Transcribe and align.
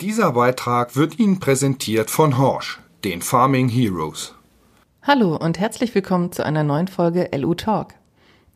Dieser 0.00 0.30
Beitrag 0.30 0.94
wird 0.94 1.18
Ihnen 1.18 1.40
präsentiert 1.40 2.08
von 2.08 2.38
Horsch, 2.38 2.78
den 3.02 3.20
Farming 3.20 3.68
Heroes. 3.68 4.32
Hallo 5.02 5.34
und 5.34 5.58
herzlich 5.58 5.92
willkommen 5.92 6.30
zu 6.30 6.46
einer 6.46 6.62
neuen 6.62 6.86
Folge 6.86 7.28
LU 7.34 7.54
Talk. 7.54 7.94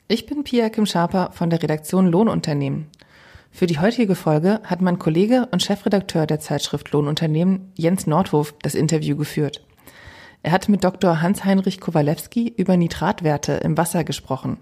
Ich 0.06 0.26
bin 0.26 0.44
Pia 0.44 0.68
Kim 0.68 0.86
Schaper 0.86 1.32
von 1.32 1.50
der 1.50 1.60
Redaktion 1.60 2.06
Lohnunternehmen. 2.06 2.86
Für 3.50 3.66
die 3.66 3.80
heutige 3.80 4.14
Folge 4.14 4.60
hat 4.62 4.82
mein 4.82 5.00
Kollege 5.00 5.48
und 5.50 5.64
Chefredakteur 5.64 6.28
der 6.28 6.38
Zeitschrift 6.38 6.92
Lohnunternehmen, 6.92 7.72
Jens 7.74 8.06
Nordhof, 8.06 8.54
das 8.62 8.76
Interview 8.76 9.16
geführt. 9.16 9.66
Er 10.44 10.52
hat 10.52 10.68
mit 10.68 10.84
Dr. 10.84 11.22
Hans-Heinrich 11.22 11.80
Kowalewski 11.80 12.54
über 12.56 12.76
Nitratwerte 12.76 13.54
im 13.54 13.76
Wasser 13.76 14.04
gesprochen. 14.04 14.58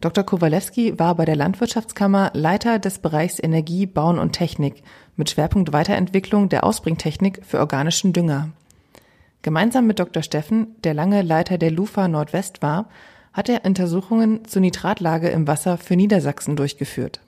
Dr. 0.00 0.24
Kowalewski 0.24 0.98
war 0.98 1.14
bei 1.14 1.24
der 1.24 1.36
Landwirtschaftskammer 1.36 2.30
Leiter 2.34 2.78
des 2.78 2.98
Bereichs 2.98 3.42
Energie, 3.42 3.86
Bauen 3.86 4.18
und 4.18 4.32
Technik 4.32 4.82
mit 5.16 5.30
Schwerpunkt 5.30 5.72
Weiterentwicklung 5.72 6.48
der 6.48 6.64
Ausbringtechnik 6.64 7.40
für 7.44 7.58
organischen 7.58 8.12
Dünger. 8.12 8.50
Gemeinsam 9.42 9.86
mit 9.86 9.98
Dr. 9.98 10.22
Steffen, 10.22 10.74
der 10.84 10.94
lange 10.94 11.22
Leiter 11.22 11.58
der 11.58 11.70
LUFA 11.70 12.08
Nordwest 12.08 12.62
war, 12.62 12.88
hat 13.32 13.48
er 13.48 13.64
Untersuchungen 13.64 14.44
zur 14.46 14.62
Nitratlage 14.62 15.28
im 15.28 15.46
Wasser 15.46 15.76
für 15.76 15.96
Niedersachsen 15.96 16.56
durchgeführt. 16.56 17.20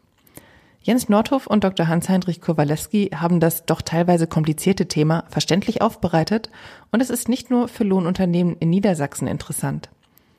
Jens 0.81 1.09
Nordhoff 1.09 1.49
und 1.49 1.65
Dr. 1.65 1.89
Hans-Heinrich 1.89 2.41
Kowalewski 2.41 3.11
haben 3.13 3.41
das 3.41 3.67
doch 3.67 3.83
teilweise 3.83 4.29
komplizierte 4.29 4.87
Thema 4.87 5.25
verständlich 5.29 5.83
aufbereitet 5.83 6.49
und 6.93 7.03
es 7.03 7.11
ist 7.11 7.29
nicht 7.29 7.51
nur 7.51 7.67
für 7.67 7.83
Lohnunternehmen 7.83 8.57
in 8.61 8.71
Niedersachsen 8.71 9.27
interessant. 9.27 9.91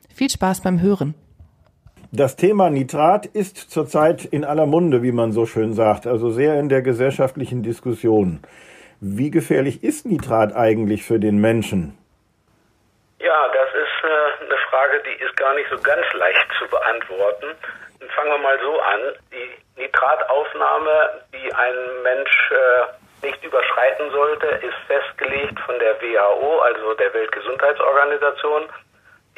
Viel 0.08 0.30
Spaß 0.30 0.62
beim 0.62 0.80
Hören. 0.80 1.14
Das 2.10 2.36
Thema 2.36 2.70
Nitrat 2.70 3.26
ist 3.26 3.70
zurzeit 3.70 4.24
in 4.24 4.42
aller 4.42 4.64
Munde, 4.64 5.02
wie 5.02 5.12
man 5.12 5.32
so 5.32 5.44
schön 5.44 5.74
sagt, 5.74 6.06
also 6.06 6.30
sehr 6.30 6.58
in 6.58 6.70
der 6.70 6.80
gesellschaftlichen 6.80 7.62
Diskussion. 7.62 8.40
Wie 9.02 9.30
gefährlich 9.30 9.84
ist 9.84 10.06
Nitrat 10.06 10.56
eigentlich 10.56 11.04
für 11.04 11.20
den 11.20 11.36
Menschen? 11.36 11.98
Ja, 13.20 13.48
das 13.48 13.68
ist 13.74 14.08
äh, 14.08 14.42
eine 14.42 14.56
Frage, 14.70 15.02
die 15.04 15.22
ist 15.22 15.36
gar 15.36 15.54
nicht 15.54 15.68
so 15.68 15.76
ganz 15.82 16.06
leicht 16.14 16.48
zu 16.58 16.66
beantworten. 16.68 17.48
Fangen 18.16 18.30
wir 18.30 18.38
mal 18.38 18.58
so 18.62 18.80
an. 18.80 19.00
Die 19.30 19.82
Nitrataufnahme, 19.82 21.22
die 21.34 21.52
ein 21.52 21.76
Mensch 22.04 22.50
äh, 22.50 23.26
nicht 23.26 23.44
überschreiten 23.44 24.10
sollte, 24.12 24.46
ist 24.64 24.80
festgelegt 24.86 25.60
von 25.60 25.78
der 25.78 26.00
WHO, 26.00 26.58
also 26.60 26.94
der 26.94 27.12
Weltgesundheitsorganisation. 27.12 28.62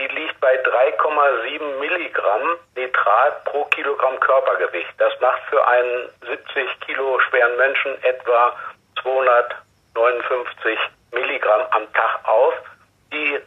Die 0.01 0.07
liegt 0.15 0.41
bei 0.41 0.55
3,7 0.63 1.79
Milligramm 1.79 2.57
Nitrat 2.75 3.45
pro 3.45 3.65
Kilogramm 3.67 4.19
Körpergewicht. 4.19 4.95
Das 4.97 5.13
macht 5.21 5.43
für 5.51 5.69
einen 5.69 6.09
70 6.27 6.81
Kilo 6.87 7.21
schweren 7.29 7.55
Menschen 7.59 8.03
etwa 8.03 8.57
259 9.03 10.79
Milligramm 11.13 11.67
am 11.73 11.93
Tag 11.93 12.21
auf. 12.25 12.55
Die 13.13 13.41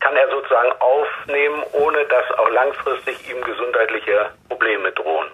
kann 0.00 0.16
er 0.16 0.30
sozusagen 0.30 0.72
aufnehmen, 0.80 1.62
ohne 1.72 2.02
dass 2.06 2.30
auch 2.38 2.48
langfristig 2.48 3.28
ihm 3.30 3.42
gesundheitliche 3.42 4.30
Probleme 4.48 4.90
drohen. 4.92 5.26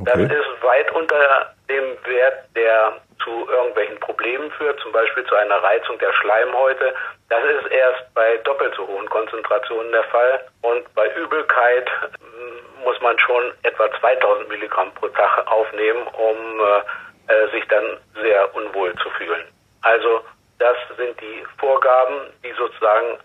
Okay. 0.00 0.28
Das 0.28 0.30
ist 0.30 0.62
weit 0.62 0.90
unter 0.92 1.54
dem 1.68 1.96
Wert, 2.04 2.44
der 2.54 3.00
zu 3.22 3.48
irgendwelchen 3.48 3.98
Problemen 4.00 4.50
führt, 4.52 4.78
zum 4.80 4.92
Beispiel 4.92 5.24
zu 5.24 5.34
einer 5.34 5.56
Reizung 5.62 5.98
der 5.98 6.12
Schleimhäute. 6.12 6.94
Das 7.28 7.42
ist 7.44 7.72
erst 7.72 8.14
bei 8.14 8.36
doppelt 8.38 8.74
so 8.76 8.86
hohen 8.86 9.08
Konzentrationen 9.08 9.90
der 9.90 10.04
Fall. 10.04 10.46
Und 10.62 10.94
bei 10.94 11.08
Übelkeit 11.14 11.88
hm, 12.00 12.84
muss 12.84 13.00
man 13.00 13.18
schon 13.18 13.52
etwa 13.62 13.90
2000 14.00 14.48
Milligramm 14.48 14.92
pro 14.94 15.08
Tag 15.08 15.46
aufnehmen, 15.50 16.06
um 16.12 16.60
äh, 16.60 17.32
äh, 17.32 17.50
sich 17.50 17.66
dann 17.68 17.98
sehr 18.22 18.54
unwohl 18.54 18.94
zu 18.96 19.10
fühlen. 19.10 19.44
Also 19.82 20.20
das 20.58 20.76
sind 20.96 21.20
die 21.20 21.44
Vorgaben, 21.58 22.32
die 22.44 22.52
sozusagen 22.52 23.18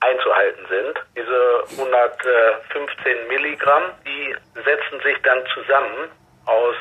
einzuhalten 0.00 0.66
sind. 0.68 1.00
Diese 1.16 1.80
115 1.80 3.28
Milligramm, 3.28 3.84
die 4.04 4.36
setzen 4.54 5.00
sich 5.02 5.16
dann 5.22 5.42
zusammen 5.54 6.10
aus 6.46 6.74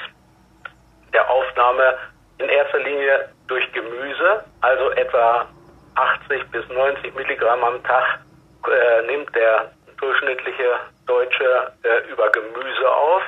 der 1.13 1.29
Aufnahme 1.29 1.97
in 2.37 2.49
erster 2.49 2.79
Linie 2.79 3.29
durch 3.47 3.71
Gemüse, 3.73 4.43
also 4.61 4.91
etwa 4.91 5.47
80 5.95 6.43
bis 6.51 6.67
90 6.69 7.15
Milligramm 7.15 7.63
am 7.63 7.83
Tag 7.83 8.19
äh, 8.67 9.01
nimmt 9.03 9.33
der 9.35 9.71
durchschnittliche 9.97 10.79
Deutsche 11.05 11.71
äh, 11.83 12.11
über 12.11 12.29
Gemüse 12.31 12.89
auf 12.89 13.21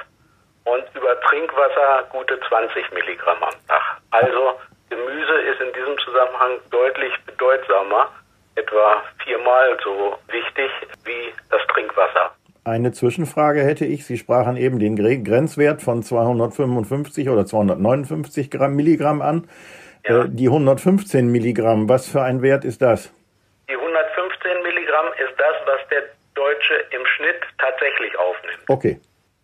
und 0.66 0.84
über 0.96 1.20
Trinkwasser 1.22 2.04
gute 2.10 2.40
20 2.50 2.92
Milligramm 2.92 3.42
am 3.44 3.54
Tag. 3.68 4.02
Also 4.12 4.60
Gemüse 4.90 5.34
ist 5.42 5.62
in 5.62 5.72
diesem 5.74 5.98
Zusammenhang 6.00 6.60
deutlich 6.72 7.14
bedeutsamer 7.26 8.10
etwa 8.56 9.04
viermal 9.24 9.78
so 9.84 10.18
wichtig 10.28 10.72
wie 11.06 11.34
das 11.50 11.62
Trinkwasser. 11.68 12.32
Eine 12.68 12.92
Zwischenfrage 12.92 13.62
hätte 13.62 13.86
ich. 13.86 14.06
Sie 14.06 14.18
sprachen 14.18 14.58
eben 14.58 14.78
den 14.78 14.98
Grenzwert 15.24 15.82
von 15.82 16.04
255 16.04 17.30
oder 17.30 17.46
259 17.46 18.52
Gramm 18.52 18.76
Milligramm 18.76 19.22
an. 19.22 19.48
Ja. 20.06 20.26
Äh, 20.26 20.28
die 20.28 20.48
115 20.48 21.28
Milligramm, 21.28 21.88
was 21.88 22.10
für 22.10 22.22
ein 22.24 22.42
Wert 22.42 22.66
ist 22.66 22.82
das? 22.82 23.10
Die 23.70 23.74
115 23.74 24.64
Milligramm 24.64 25.08
ist 25.14 25.34
das, 25.38 25.56
was 25.66 25.80
der 25.90 26.04
Deutsche 26.36 26.74
im 26.92 27.06
Schnitt 27.06 27.40
tatsächlich 27.58 28.20
aufnimmt. 28.20 28.60
Okay. 28.68 29.00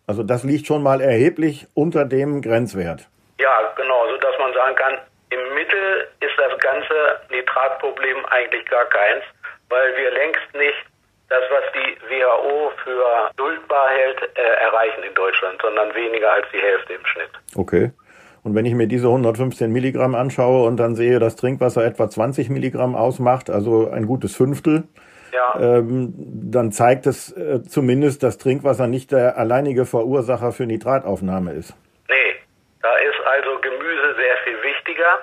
Also 0.05 0.23
das 0.23 0.43
liegt 0.43 0.67
schon 0.67 0.83
mal 0.83 0.99
erheblich 0.99 1.65
unter 1.75 2.03
dem 2.03 2.41
Grenzwert. 2.41 3.07
Ja, 3.39 3.73
genau, 3.77 4.05
so 4.09 4.17
dass 4.17 4.37
man 4.37 4.53
sagen 4.53 4.75
kann, 4.75 4.99
im 5.29 5.55
Mittel 5.55 6.09
ist 6.19 6.37
das 6.37 6.59
ganze 6.59 7.21
Nitratproblem 7.31 8.25
eigentlich 8.25 8.65
gar 8.65 8.85
keins, 8.85 9.23
weil 9.69 9.95
wir 9.95 10.11
längst 10.11 10.53
nicht 10.55 10.92
das, 11.33 11.43
was 11.49 11.63
die 11.73 11.97
WHO 12.09 12.71
für 12.83 13.31
duldbar 13.35 13.89
hält, 13.89 14.21
äh, 14.37 14.41
erreichen 14.61 15.03
in 15.03 15.13
Deutschland, 15.15 15.59
sondern 15.61 15.93
weniger 15.95 16.31
als 16.31 16.45
die 16.53 16.59
Hälfte 16.59 16.93
im 16.93 17.05
Schnitt. 17.05 17.31
Okay. 17.55 17.91
Und 18.43 18.55
wenn 18.55 18.65
ich 18.65 18.75
mir 18.75 18.87
diese 18.87 19.07
115 19.07 19.71
Milligramm 19.71 20.15
anschaue 20.15 20.67
und 20.67 20.77
dann 20.77 20.95
sehe, 20.95 21.19
dass 21.19 21.35
Trinkwasser 21.37 21.83
etwa 21.85 22.09
20 22.09 22.49
Milligramm 22.49 22.95
ausmacht, 22.95 23.49
also 23.49 23.89
ein 23.89 24.05
gutes 24.05 24.35
Fünftel, 24.35 24.83
ja. 25.31 25.55
ähm, 25.59 26.13
dann 26.51 26.71
zeigt 26.71 27.07
es 27.07 27.31
äh, 27.31 27.63
zumindest, 27.63 28.21
dass 28.21 28.37
Trinkwasser 28.37 28.87
nicht 28.87 29.11
der 29.11 29.37
alleinige 29.37 29.85
Verursacher 29.85 30.51
für 30.51 30.65
Nitrataufnahme 30.65 31.53
ist. 31.53 31.73
Nee, 32.09 32.35
da 32.81 32.93
ist 32.97 33.19
also 33.25 33.59
Gemüse 33.61 34.15
sehr 34.17 34.37
viel 34.43 34.61
wichtiger. 34.61 35.19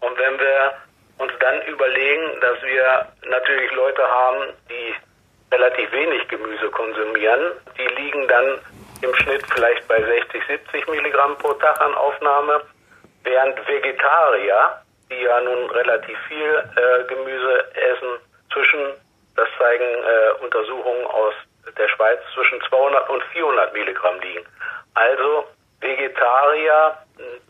Und 0.00 0.16
wenn 0.16 0.38
wir 0.38 0.72
uns 1.18 1.32
dann 1.40 1.60
überlegen, 1.66 2.22
dass 2.40 2.62
wir 2.62 3.08
natürlich 3.28 3.70
Leute 3.72 4.02
haben, 4.02 4.54
die 4.70 4.94
relativ 5.52 5.92
wenig 5.92 6.28
Gemüse 6.28 6.70
konsumieren, 6.70 7.52
die 7.76 8.02
liegen 8.02 8.26
dann 8.28 8.58
im 9.02 9.14
Schnitt 9.16 9.44
vielleicht 9.52 9.86
bei 9.88 10.02
60, 10.02 10.42
70 10.46 10.88
Milligramm 10.88 11.36
pro 11.38 11.52
Tag 11.54 11.80
an 11.80 11.94
Aufnahme, 11.94 12.62
während 13.24 13.56
Vegetarier, 13.66 14.82
die 15.10 15.22
ja 15.22 15.40
nun 15.40 15.70
relativ 15.70 16.18
viel 16.28 16.64
äh, 16.76 17.04
Gemüse 17.04 17.64
essen, 17.74 18.20
zwischen, 18.52 18.80
das 19.36 19.48
zeigen 19.58 19.84
äh, 19.84 20.44
Untersuchungen 20.44 21.06
aus 21.06 21.34
der 21.76 21.88
Schweiz, 21.88 22.20
zwischen 22.34 22.60
200 22.68 23.08
und 23.10 23.22
400 23.32 23.72
Milligramm 23.72 24.20
liegen. 24.20 24.44
Also 24.94 25.46
Vegetarier, 25.80 26.96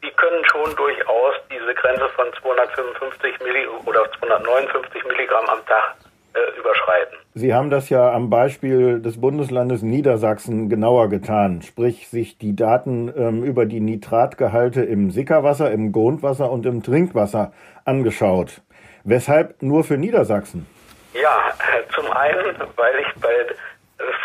die 0.03 0.11
können 0.13 0.45
schon 0.47 0.75
durchaus 0.77 1.35
diese 1.51 1.75
Grenze 1.75 2.09
von 2.11 2.33
255 2.41 3.41
Milli 3.41 3.67
oder 3.87 4.11
259 4.19 5.05
Milligramm 5.05 5.47
am 5.47 5.65
Tag 5.67 5.97
äh, 6.35 6.59
überschreiten. 6.59 7.19
Sie 7.35 7.55
haben 7.55 7.71
das 7.71 7.89
ja 7.91 8.13
am 8.13 8.29
Beispiel 8.29 9.01
des 9.01 9.21
Bundeslandes 9.21 9.83
Niedersachsen 9.83 10.69
genauer 10.69 11.09
getan, 11.09 11.63
sprich 11.63 12.09
sich 12.09 12.39
die 12.39 12.57
Daten 12.57 13.13
ähm, 13.17 13.45
über 13.45 13.67
die 13.67 13.81
Nitratgehalte 13.81 14.83
im 14.83 15.11
Sickerwasser, 15.11 15.71
im 15.71 15.93
Grundwasser 15.93 16.51
und 16.51 16.67
im 16.67 16.83
Trinkwasser 16.83 17.53
angeschaut. 17.85 18.63
Weshalb 19.05 19.63
nur 19.63 19.85
für 19.85 19.97
Niedersachsen? 19.97 20.67
Ja, 21.15 21.53
zum 21.95 22.11
einen, 22.11 22.57
weil 22.77 22.99
ich 23.01 23.21
bei 23.21 23.31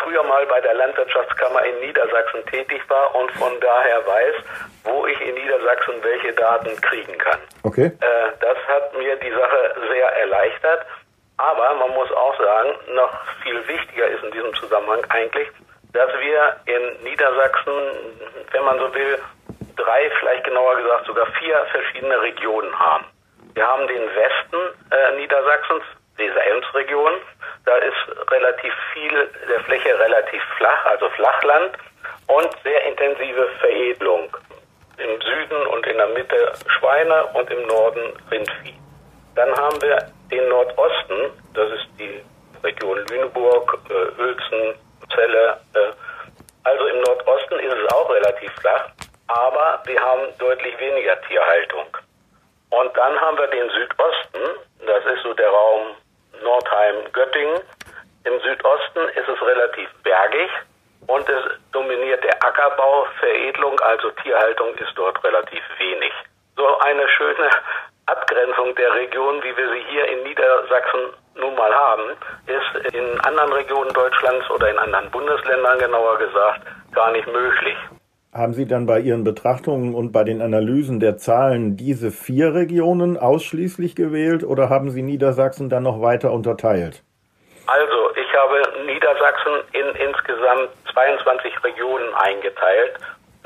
früher 0.02 0.22
mal 0.24 0.46
bei 0.46 0.60
der 0.60 0.74
Landwirtschaftskammer 0.74 1.64
in 1.64 1.86
Niedersachsen 1.86 2.44
tätig 2.46 2.80
war 2.88 3.14
und 3.14 3.30
von 3.32 3.52
daher 3.60 4.06
weiß, 4.06 4.34
wo 4.84 5.06
ich 5.06 5.20
in 5.20 5.34
Niedersachsen 5.34 5.94
welche 6.02 6.32
Daten 6.32 6.80
kriegen 6.80 7.18
kann. 7.18 7.38
Okay. 7.62 7.86
Äh, 7.86 8.32
das 8.40 8.56
hat 8.68 8.96
mir 8.96 9.16
die 9.16 9.30
Sache 9.30 9.74
sehr 9.90 10.06
erleichtert. 10.22 10.86
Aber 11.38 11.74
man 11.74 11.90
muss 11.90 12.10
auch 12.12 12.36
sagen, 12.38 12.74
noch 12.94 13.10
viel 13.42 13.66
wichtiger 13.68 14.06
ist 14.06 14.24
in 14.24 14.32
diesem 14.32 14.54
Zusammenhang 14.54 15.04
eigentlich, 15.10 15.48
dass 15.92 16.10
wir 16.18 16.56
in 16.66 17.04
Niedersachsen, 17.04 17.72
wenn 18.52 18.64
man 18.64 18.78
so 18.78 18.94
will, 18.94 19.18
drei, 19.76 20.10
vielleicht 20.18 20.44
genauer 20.44 20.76
gesagt 20.76 21.06
sogar 21.06 21.26
vier 21.38 21.66
verschiedene 21.70 22.20
Regionen 22.20 22.78
haben. 22.78 23.04
Wir 23.54 23.66
haben 23.66 23.86
den 23.86 24.02
Westen 24.02 24.56
äh, 24.90 25.16
Niedersachsens, 25.16 25.82
diese 26.18 26.40
Elmsregion, 26.40 27.12
da 27.64 27.76
ist 27.76 28.30
relativ 28.30 28.72
viel 28.92 29.30
der 29.48 29.60
Fläche 29.60 29.98
relativ 29.98 30.42
flach, 30.56 30.86
also 30.86 31.08
Flachland 31.10 31.76
und 32.28 32.48
sehr 32.62 32.82
intensive 32.86 33.48
Veredelung. 33.60 34.34
im 34.98 35.20
Süden 35.20 35.66
und 35.66 35.86
in 35.86 35.96
der 35.98 36.06
Mitte 36.08 36.52
Schweine 36.68 37.26
und 37.34 37.50
im 37.50 37.66
Norden 37.66 38.12
Rindvieh. 38.30 38.74
Dann 39.36 39.54
haben 39.54 39.80
wir 39.82 39.98
den 40.30 40.48
Nordosten, 40.48 41.30
das 41.52 41.70
ist 41.72 41.88
die 41.98 42.24
Region 42.64 43.04
Lüneburg, 43.10 43.78
äh, 43.90 44.20
Uelzen, 44.20 44.74
Celle. 45.14 45.60
Äh, 45.74 45.92
also 46.64 46.86
im 46.86 47.00
Nordosten 47.02 47.58
ist 47.60 47.74
es 47.74 47.92
auch 47.92 48.10
relativ 48.10 48.50
flach, 48.60 48.88
aber 49.28 49.82
wir 49.84 50.00
haben 50.00 50.22
deutlich 50.38 50.78
weniger 50.80 51.20
Tierhaltung. 51.28 51.86
Und 52.70 52.96
dann 52.96 53.20
haben 53.20 53.36
wir 53.36 53.46
den 53.48 53.68
Südosten, 53.68 54.40
das 54.86 55.04
ist 55.04 55.22
so 55.22 55.34
der 55.34 55.50
Raum 55.50 55.94
Nordheim-Göttingen. 56.42 57.60
Im 58.24 58.40
Südosten 58.40 59.08
ist 59.20 59.28
es 59.28 59.42
relativ 59.42 59.88
bergig 60.02 60.50
und 61.08 61.28
es 61.28 61.44
dominiert 61.72 62.24
der 62.24 62.42
Ackerbau, 62.42 63.06
Veredelung, 63.20 63.78
also 63.80 64.10
Tierhaltung 64.22 64.74
ist 64.76 64.92
dort 64.96 65.22
relativ 65.22 65.62
wenig. 65.78 66.12
So 66.56 66.78
eine 66.78 67.06
schöne 67.10 67.50
Abgrenzung 68.06 68.72
der 68.76 68.94
Region, 68.94 69.42
wie 69.42 69.56
wir 69.56 69.68
sie 69.68 69.84
hier 69.90 70.06
in 70.06 70.22
Niedersachsen 70.22 71.00
nun 71.34 71.54
mal 71.56 71.72
haben, 71.74 72.12
ist 72.46 72.94
in 72.94 73.20
anderen 73.20 73.52
Regionen 73.52 73.92
Deutschlands 73.92 74.48
oder 74.50 74.70
in 74.70 74.78
anderen 74.78 75.10
Bundesländern 75.10 75.78
genauer 75.78 76.18
gesagt 76.18 76.62
gar 76.92 77.10
nicht 77.10 77.26
möglich. 77.26 77.76
Haben 78.32 78.54
Sie 78.54 78.66
dann 78.66 78.86
bei 78.86 79.00
Ihren 79.00 79.24
Betrachtungen 79.24 79.94
und 79.94 80.12
bei 80.12 80.22
den 80.22 80.40
Analysen 80.40 81.00
der 81.00 81.16
Zahlen 81.16 81.76
diese 81.76 82.10
vier 82.12 82.54
Regionen 82.54 83.16
ausschließlich 83.16 83.96
gewählt 83.96 84.44
oder 84.44 84.70
haben 84.70 84.90
Sie 84.90 85.02
Niedersachsen 85.02 85.68
dann 85.68 85.82
noch 85.82 86.00
weiter 86.00 86.30
unterteilt? 86.32 87.02
Also, 87.66 88.10
ich 88.14 88.32
habe 88.36 88.62
Niedersachsen 88.86 89.54
in 89.72 89.86
insgesamt 90.06 90.68
22 90.92 91.64
Regionen 91.64 92.14
eingeteilt. 92.14 92.94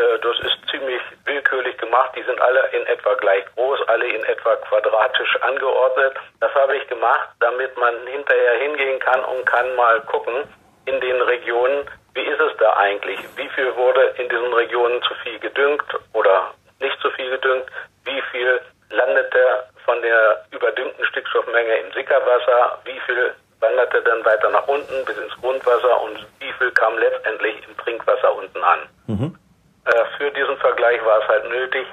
Äh, 0.00 0.18
das 0.20 0.38
ist 0.40 0.56
ziemlich 0.70 1.02
willkürlich 1.24 1.76
gemacht. 1.78 2.12
Die 2.16 2.22
sind 2.22 2.40
alle 2.40 2.66
in 2.72 2.86
etwa 2.86 3.14
gleich 3.14 3.44
groß, 3.54 3.80
alle 3.88 4.06
in 4.06 4.24
etwa 4.24 4.56
quadratisch 4.56 5.36
angeordnet. 5.42 6.14
Das 6.40 6.54
habe 6.54 6.76
ich 6.76 6.86
gemacht, 6.88 7.28
damit 7.40 7.76
man 7.76 7.94
hinterher 8.06 8.54
hingehen 8.60 8.98
kann 9.00 9.22
und 9.24 9.44
kann 9.44 9.74
mal 9.76 10.00
gucken 10.02 10.44
in 10.86 11.00
den 11.00 11.20
Regionen, 11.20 11.86
wie 12.14 12.22
ist 12.22 12.40
es 12.40 12.56
da 12.58 12.76
eigentlich? 12.76 13.20
Wie 13.36 13.48
viel 13.50 13.76
wurde 13.76 14.02
in 14.16 14.28
diesen 14.28 14.52
Regionen 14.52 15.02
zu 15.02 15.14
viel 15.22 15.38
gedüngt 15.38 15.84
oder 16.14 16.54
nicht 16.80 16.98
zu 17.00 17.10
viel 17.10 17.30
gedüngt? 17.30 17.66
Wie 18.04 18.22
viel 18.32 18.60
landete 18.90 19.64
von 19.84 20.00
der 20.02 20.44
überdüngten 20.50 21.04
Stickstoffmenge 21.06 21.76
im 21.76 21.92
Sickerwasser? 21.92 22.78
Wie 22.84 22.98
viel 23.06 23.34
wanderte 23.60 24.02
dann 24.02 24.24
weiter 24.24 24.50
nach 24.50 24.66
unten 24.66 25.04
bis 25.04 25.16
ins 25.18 25.36
Grundwasser 25.40 26.00
und 26.02 26.26
wie 26.40 26.52
viel 26.54 26.70
kam 26.72 26.98
letztendlich 26.98 27.56
im 27.68 27.76
Trinkwasser 27.76 28.34
unten 28.34 28.64
an? 28.64 28.80
Mhm. 29.06 29.39
Äh, 29.90 30.04
für 30.16 30.30
diesen 30.30 30.56
Vergleich 30.58 31.04
war 31.04 31.20
es 31.20 31.28
halt 31.28 31.48
nötig, 31.48 31.86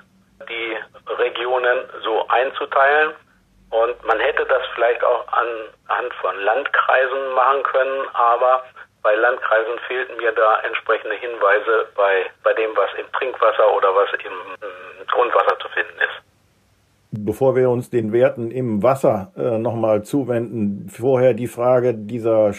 die 0.50 0.78
Regionen 1.18 1.80
so 2.04 2.28
einzuteilen. 2.28 3.14
Und 3.70 4.06
man 4.06 4.20
hätte 4.20 4.46
das 4.46 4.62
vielleicht 4.76 5.04
auch 5.04 5.26
anhand 5.28 6.14
von 6.22 6.36
Landkreisen 6.40 7.34
machen 7.36 7.64
können, 7.64 8.08
aber 8.14 8.64
bei 9.04 9.16
Landkreisen 9.16 9.80
fehlten 9.88 10.18
mir 10.18 10.32
da 10.32 10.62
entsprechende 10.62 11.16
Hinweise 11.16 11.88
bei, 11.96 12.26
bei 12.44 12.54
dem, 12.54 12.72
was 12.76 12.90
im 13.00 13.12
Trinkwasser 13.14 13.76
oder 13.76 13.90
was 13.96 14.10
im, 14.14 15.08
Grundwasser 15.08 15.58
zu 15.60 15.68
finden 15.70 15.98
ist. 16.00 17.26
Bevor 17.26 17.56
wir 17.56 17.70
uns 17.70 17.90
den 17.90 18.14
Werten 18.14 18.52
im 18.52 18.84
Wasser 18.84 19.32
äh, 19.38 19.58
nochmal 19.58 20.04
zuwenden, 20.04 20.90
vorher 20.90 21.34
die 21.34 21.48
Frage 21.48 21.94
dieser 21.94 22.54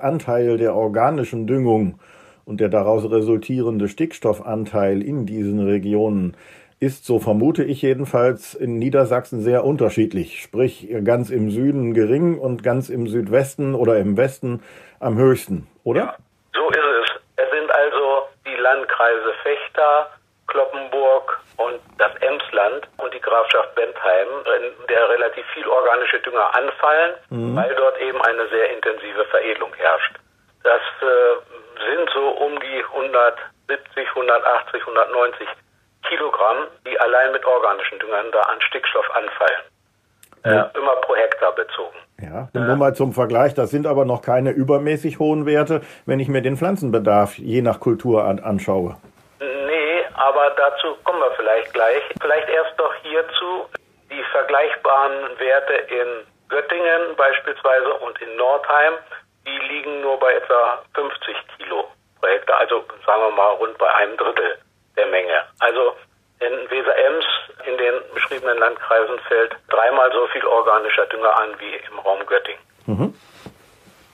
Anteil 0.00 0.58
der 0.58 0.74
organischen 0.74 1.46
Düngung 1.46 1.98
und 2.46 2.60
der 2.60 2.68
daraus 2.68 3.10
resultierende 3.10 3.88
Stickstoffanteil 3.88 5.02
in 5.02 5.26
diesen 5.26 5.66
Regionen 5.66 6.36
ist, 6.78 7.04
so 7.04 7.18
vermute 7.18 7.64
ich 7.64 7.82
jedenfalls, 7.82 8.54
in 8.54 8.78
Niedersachsen 8.78 9.40
sehr 9.40 9.64
unterschiedlich. 9.64 10.42
Sprich, 10.42 10.88
ganz 11.04 11.30
im 11.30 11.50
Süden 11.50 11.92
gering 11.92 12.38
und 12.38 12.62
ganz 12.62 12.88
im 12.88 13.08
Südwesten 13.08 13.74
oder 13.74 13.98
im 13.98 14.16
Westen 14.16 14.62
am 15.00 15.18
höchsten, 15.18 15.66
oder? 15.84 16.00
Ja, 16.00 16.16
so 16.54 16.68
ist 16.68 16.78
es. 16.78 17.20
Es 17.36 17.50
sind 17.50 17.70
also 17.74 18.28
die 18.46 18.60
Landkreise 18.60 19.32
Fechter, 19.42 20.10
Kloppenburg 20.46 21.40
und 21.56 21.80
das 21.98 22.14
Emsland 22.20 22.86
und 22.98 23.12
die 23.12 23.20
Grafschaft 23.20 23.74
Bentheim, 23.74 24.28
in 24.60 24.86
der 24.86 25.08
relativ 25.08 25.44
viel 25.54 25.66
organische 25.66 26.20
Dünger 26.20 26.54
anfallen, 26.54 27.14
mhm. 27.30 27.56
weil 27.56 27.74
dort 27.74 28.00
eben 28.00 28.20
eine 28.22 28.48
sehr 28.48 28.72
intensive 28.72 29.24
Veredelung 29.30 29.72
herrscht. 29.74 30.14
Das 30.62 30.82
äh, 31.00 31.55
sind 31.96 32.10
so 32.12 32.28
um 32.44 32.52
die 32.60 32.84
170, 32.92 34.08
180, 34.08 34.80
190 34.80 35.48
Kilogramm, 36.08 36.68
die 36.86 36.98
allein 37.00 37.32
mit 37.32 37.44
organischen 37.44 37.98
Düngern 37.98 38.26
da 38.32 38.40
an 38.42 38.60
Stickstoff 38.60 39.08
anfallen. 39.10 39.62
Äh, 40.44 40.78
immer 40.78 40.94
pro 41.02 41.16
Hektar 41.16 41.52
bezogen. 41.56 41.96
Ja, 42.22 42.48
nur 42.52 42.76
mal 42.76 42.94
zum 42.94 43.12
Vergleich, 43.12 43.54
das 43.54 43.70
sind 43.70 43.86
aber 43.86 44.04
noch 44.04 44.22
keine 44.22 44.52
übermäßig 44.52 45.18
hohen 45.18 45.44
Werte, 45.44 45.80
wenn 46.06 46.20
ich 46.20 46.28
mir 46.28 46.40
den 46.40 46.56
Pflanzenbedarf 46.56 47.36
je 47.36 47.62
nach 47.62 47.80
Kultur 47.80 48.24
an, 48.24 48.38
anschaue. 48.38 48.96
Nee, 49.40 50.04
aber 50.14 50.50
dazu 50.56 50.96
kommen 51.02 51.18
wir 51.18 51.32
vielleicht 51.32 51.74
gleich. 51.74 52.02
Vielleicht 52.20 52.48
erst 52.48 52.78
doch 52.78 52.94
hierzu 53.02 53.66
die 54.08 54.22
vergleichbaren 54.30 55.36
Werte 55.38 55.72
in 55.92 56.08
Göttingen 56.48 57.16
beispielsweise 57.16 57.92
und 57.94 58.22
in 58.22 58.36
Nordheim, 58.36 58.94
die 59.46 59.58
liegen 59.68 60.00
nur 60.00 60.18
bei 60.18 60.34
etwa 60.34 60.82
50 60.94 61.36
Kilo 61.56 61.88
pro 62.20 62.28
Hektar, 62.28 62.58
also 62.58 62.84
sagen 63.06 63.22
wir 63.22 63.30
mal 63.30 63.52
rund 63.54 63.78
bei 63.78 63.92
einem 63.94 64.16
Drittel 64.16 64.58
der 64.96 65.06
Menge. 65.06 65.44
Also 65.60 65.94
in 66.40 66.70
Weser-Ems, 66.70 67.24
in 67.66 67.78
den 67.78 67.94
beschriebenen 68.12 68.58
Landkreisen, 68.58 69.18
fällt 69.20 69.56
dreimal 69.68 70.10
so 70.12 70.26
viel 70.28 70.44
organischer 70.44 71.06
Dünger 71.06 71.34
an 71.38 71.58
wie 71.58 71.74
im 71.90 71.98
Raum 72.00 72.24
Göttingen. 72.26 72.60
Mhm. 72.86 73.14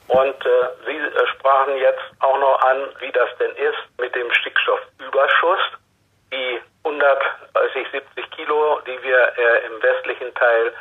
Und 0.09 0.47
äh, 0.47 0.69
Sie 0.87 0.97
äh, 0.97 1.27
sprachen 1.29 1.77
jetzt 1.77 2.03
auch 2.21 2.39
noch 2.39 2.61
an, 2.63 2.89
wie 3.01 3.11
das 3.13 3.29
denn 3.39 3.53
ist 3.57 3.79
mit 3.99 4.15
dem 4.15 4.31
Stickstoffüberschuss. 4.33 5.61
Die 6.33 6.61
130, 6.85 7.87
70 7.93 8.31
Kilo, 8.31 8.81
die 8.87 9.03
wir 9.03 9.33
äh, 9.37 9.67
im 9.67 9.83
westlichen 9.83 10.35
Teil 10.35 10.73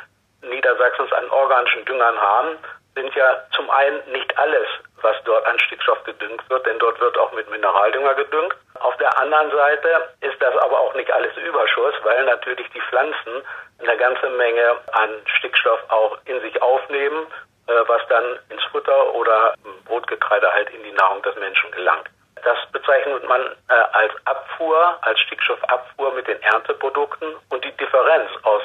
Niedersachsens 0.42 1.12
an 1.12 1.30
organischen 1.30 1.84
Düngern 1.84 2.20
haben, 2.20 2.58
sind 2.94 3.14
ja 3.14 3.42
zum 3.54 3.70
einen 3.70 4.00
nicht 4.12 4.36
alles, 4.38 4.66
was 5.00 5.16
dort 5.24 5.46
an 5.46 5.58
Stickstoff 5.58 6.02
gedüngt 6.04 6.42
wird, 6.48 6.66
denn 6.66 6.78
dort 6.78 7.00
wird 7.00 7.16
auch 7.18 7.32
mit 7.32 7.48
Mineraldünger 7.50 8.14
gedüngt. 8.14 8.54
Auf 8.80 8.96
der 8.98 9.16
anderen 9.18 9.50
Seite 9.50 10.14
ist 10.20 10.40
das 10.40 10.56
aber 10.56 10.78
auch 10.78 10.94
nicht 10.94 11.10
alles 11.12 11.36
Überschuss, 11.36 11.94
weil 12.02 12.24
natürlich 12.24 12.68
die 12.70 12.80
Pflanzen 12.82 13.42
eine 13.80 13.96
ganze 13.96 14.28
Menge 14.30 14.76
an 14.92 15.10
Stickstoff 15.38 15.80
auch 15.88 16.18
in 16.26 16.40
sich 16.40 16.60
aufnehmen, 16.60 17.26
äh, 17.66 17.72
was 17.86 18.02
dann 18.08 18.38
ins 18.50 18.62
Futter 18.64 19.14
oder 19.14 19.54
Brotgetreide 19.86 20.52
halt 20.52 20.70
in 20.70 20.82
die 20.82 20.92
Nahrung 20.92 21.22
des 21.22 21.34
Menschen 21.36 21.70
gelangt. 21.72 22.08
Das 22.44 22.58
bezeichnet 22.72 23.26
man 23.28 23.40
äh, 23.68 23.72
als 23.72 24.12
Abfuhr, 24.24 24.98
als 25.02 25.20
Stickstoffabfuhr 25.20 26.12
mit 26.14 26.26
den 26.26 26.40
Ernteprodukten 26.42 27.36
und 27.50 27.64
die 27.64 27.72
Differenz 27.76 28.30
aus 28.42 28.62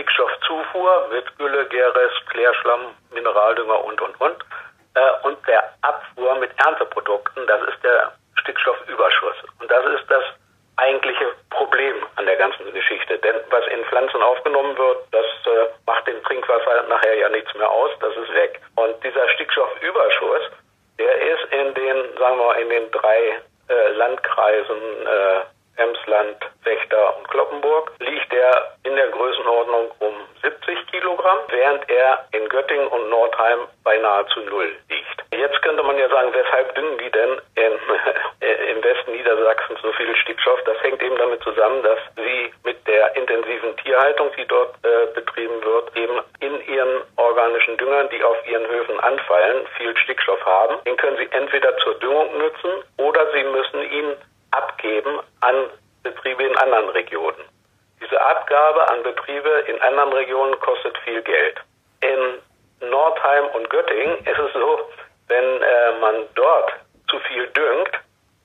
Stickstoffzufuhr 0.00 1.08
mit 1.12 1.36
Gülle, 1.36 1.66
Gäres, 1.66 2.12
Klärschlamm, 2.30 2.94
Mineraldünger 3.12 3.84
und, 3.84 4.00
und, 4.00 4.18
und. 4.20 4.36
Äh, 4.94 5.26
und 5.26 5.36
der 5.46 5.62
Abfuhr 5.82 6.34
mit 6.36 6.50
Ernteprodukten, 6.64 7.46
das 7.46 7.60
ist 7.68 7.84
der 7.84 8.12
Stickstoffüberschuss. 8.36 9.36
Und 9.60 9.70
das 9.70 9.84
ist 10.00 10.10
das 10.10 10.24
eigentliche 10.76 11.26
Problem 11.50 11.94
an 12.16 12.24
der 12.24 12.36
ganzen 12.36 12.72
Geschichte. 12.72 13.18
Denn 13.18 13.36
was 13.50 13.66
in 13.66 13.84
Pflanzen 13.84 14.22
aufgenommen 14.22 14.76
wird, 14.78 14.98
das 15.12 15.26
äh, 15.46 15.68
macht 15.86 16.06
dem 16.06 16.22
Trinkwasser 16.24 16.84
nachher 16.88 17.16
ja 17.16 17.28
nichts 17.28 17.54
mehr 17.54 17.70
aus, 17.70 17.90
das 18.00 18.16
ist 18.16 18.32
weg. 18.32 18.58
Und 18.76 19.04
dieser 19.04 19.28
Stickstoffüberschuss, 19.34 20.50
der 20.98 21.14
ist 21.14 21.52
in 21.52 21.74
den, 21.74 21.96
sagen 22.18 22.38
wir 22.38 22.46
mal, 22.46 22.60
in 22.60 22.70
den 22.70 22.90
drei 22.90 23.38
äh, 23.68 23.88
Landkreisen 23.92 25.06
äh, 25.06 25.40
Emsland, 25.76 26.36
Wächter 26.64 27.16
und 27.16 27.28
Kloppenburg, 27.28 27.92
liegt 27.98 28.32
er 28.32 28.74
in 28.84 28.96
der 28.96 29.08
Größenordnung 29.08 29.90
um 29.98 30.14
70 30.42 30.86
Kilogramm, 30.88 31.38
während 31.48 31.88
er 31.88 32.26
in 32.32 32.48
Göttingen 32.48 32.88
und 32.88 33.08
Nordheim 33.08 33.60
bei 33.84 33.96
nahezu 33.98 34.40
null 34.40 34.70
liegt. 34.88 35.20
Jetzt 35.32 35.62
könnte 35.62 35.82
man 35.82 35.96
ja 35.96 36.08
sagen, 36.08 36.32
weshalb 36.32 36.74
düngen 36.74 36.98
die 36.98 37.10
denn 37.10 37.40
in, 37.54 37.72
äh, 38.46 38.72
im 38.72 38.82
Westen 38.82 39.12
Niedersachsens 39.12 39.80
so 39.80 39.92
viel 39.92 40.14
Stickstoff? 40.16 40.60
Das 40.64 40.82
hängt 40.82 41.02
eben 41.02 41.16
damit 41.16 41.42
zusammen, 41.42 41.82
dass 41.82 41.98
sie 42.16 42.52
mit 42.64 42.86
der 42.86 43.16
intensiven 43.16 43.76
Tierhaltung, 43.78 44.30
die 44.36 44.46
dort 44.46 44.74
äh, 44.84 45.06
betrieben 45.14 45.62
wird, 45.64 45.96
eben 45.96 46.20
in 46.40 46.66
ihren 46.66 47.02
organischen 47.16 47.76
Düngern, 47.76 48.08
die 48.10 48.22
auf 48.22 48.36
ihren 48.46 48.66
Höfen 48.68 48.98
anfallen, 49.00 49.66
viel 49.76 49.96
Stickstoff 49.96 50.44
haben. 50.44 50.82
Den 50.84 50.96
können 50.96 51.16
sie 51.16 51.28
entweder 51.30 51.76
zur 51.78 51.94
Düngung 52.00 52.36
nutzen 52.38 52.70
oder 52.98 53.30
sie 53.32 53.44
müssen 53.44 53.82
ihn 53.82 54.16
abgeben 54.50 55.20
an 55.40 55.70
Betriebe 56.02 56.44
in 56.44 56.56
anderen 56.56 56.88
Regionen. 56.90 57.44
Diese 58.00 58.20
Abgabe 58.20 58.88
an 58.90 59.02
Betriebe 59.02 59.64
in 59.68 59.80
anderen 59.82 60.12
Regionen 60.12 60.58
kostet 60.60 60.96
viel 60.98 61.22
Geld. 61.22 61.60
In 62.00 62.88
Nordheim 62.88 63.46
und 63.54 63.68
Göttingen 63.68 64.18
ist 64.24 64.38
es 64.38 64.52
so, 64.54 64.88
wenn 65.28 65.62
äh, 65.62 65.92
man 66.00 66.14
dort 66.34 66.72
zu 67.08 67.18
viel 67.20 67.46
düngt, 67.48 67.90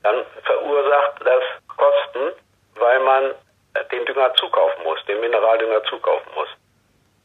dann 0.03 0.25
verursacht 0.43 1.13
das 1.23 1.43
Kosten, 1.77 2.31
weil 2.75 2.99
man 2.99 3.33
den 3.91 4.05
Dünger 4.05 4.33
zukaufen 4.35 4.83
muss, 4.83 5.03
den 5.05 5.19
Mineraldünger 5.19 5.83
zukaufen 5.85 6.31
muss. 6.35 6.49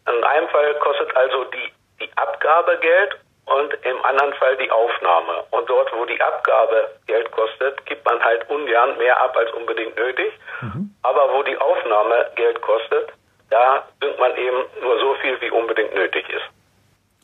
In 0.09 0.25
einem 0.25 0.49
Fall 0.49 0.75
kostet 0.77 1.15
also 1.17 1.45
die, 1.45 1.73
die 2.01 2.11
Abgabe 2.17 2.79
Geld 2.79 3.17
und 3.59 3.75
im 3.85 4.05
anderen 4.05 4.33
Fall 4.35 4.57
die 4.57 4.71
Aufnahme. 4.71 5.45
Und 5.51 5.69
dort, 5.69 5.91
wo 5.93 6.05
die 6.05 6.21
Abgabe 6.21 6.91
Geld 7.07 7.31
kostet, 7.33 7.85
gibt 7.87 8.05
man 8.05 8.23
halt 8.23 8.49
ungern 8.49 8.97
mehr 8.99 9.21
ab 9.21 9.37
als 9.37 9.51
unbedingt 9.53 9.97
nötig. 9.97 10.33
Mhm. 10.61 10.95
Aber 11.03 11.33
wo 11.35 11.43
die 11.43 11.57
Aufnahme 11.59 12.31
Geld 12.37 12.61
kostet, 12.63 13.13
da 13.51 13.83
düngt 14.03 14.19
man 14.19 14.37
eben 14.37 14.59
nur 14.83 14.99
so 15.01 15.15
viel, 15.21 15.41
wie 15.41 15.51
unbedingt 15.51 15.95
nötig 15.95 16.29
ist. 16.29 16.47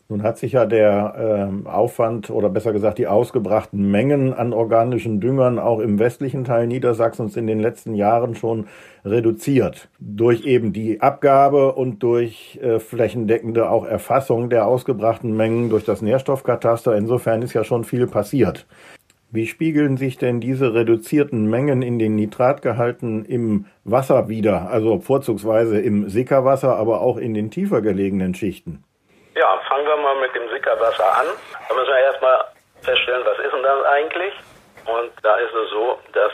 Nun 0.09 0.23
hat 0.23 0.39
sich 0.39 0.53
ja 0.53 0.67
der 0.67 1.15
ähm, 1.19 1.67
Aufwand 1.67 2.31
oder 2.31 2.49
besser 2.49 2.73
gesagt 2.73 2.99
die 2.99 3.09
ausgebrachten 3.09 3.91
Mengen 3.91 4.35
an 4.35 4.53
organischen 4.53 5.21
Düngern 5.21 5.59
auch 5.59 5.81
im 5.81 5.99
westlichen 5.99 6.45
Teil 6.45 6.69
Niedersachsens 6.69 7.37
in 7.37 7.49
den 7.49 7.59
letzten 7.59 7.93
Jahren 7.95 8.37
schon 8.37 8.69
reduziert. 9.07 9.89
Durch 9.99 10.45
eben 10.45 10.73
die 10.73 11.01
Abgabe 11.01 11.73
und 11.73 12.03
durch 12.03 12.59
äh, 12.63 12.81
flächendeckende 12.81 13.71
auch 13.71 13.87
Erfassung 13.87 14.51
der 14.51 14.67
ausgebrachten 14.67 15.37
Mengen 15.37 15.71
durch 15.71 15.85
das 15.85 16.03
Nährstoffkataster. 16.03 16.97
Insofern 16.97 17.43
ist 17.43 17.55
ja 17.55 17.65
schon 17.65 17.85
viel 17.85 18.07
passiert. 18.07 18.67
Wie 19.31 19.47
spiegeln 19.47 19.97
sich 19.97 20.19
denn 20.19 20.41
diese 20.41 20.75
reduzierten 20.75 21.51
Mengen 21.51 21.83
in 21.83 21.99
den 21.99 22.15
Nitratgehalten 22.15 23.25
im 23.25 23.67
Wasser 23.85 24.29
wieder, 24.29 24.71
also 24.71 25.01
vorzugsweise 25.01 25.81
im 25.81 26.09
Sickerwasser, 26.09 26.77
aber 26.77 27.01
auch 27.01 27.17
in 27.17 27.35
den 27.35 27.51
tiefer 27.51 27.83
gelegenen 27.83 28.35
Schichten? 28.35 28.85
Ja, 29.35 29.61
fangen 29.69 29.85
wir 29.85 29.97
mal 29.97 30.21
mit 30.21 30.35
dem 30.35 30.49
Sickerwasser 30.51 31.05
an. 31.21 31.27
Da 31.69 31.75
müssen 31.75 31.89
wir 31.89 31.99
erstmal 31.99 32.37
feststellen, 32.83 33.23
was 33.27 33.45
ist 33.45 33.53
denn 33.53 33.63
das 33.63 33.85
eigentlich? 33.85 34.33
Und 34.87 35.13
da 35.23 35.37
ist 35.37 35.55
es 35.55 35.71
so, 35.71 35.99
dass 36.13 36.33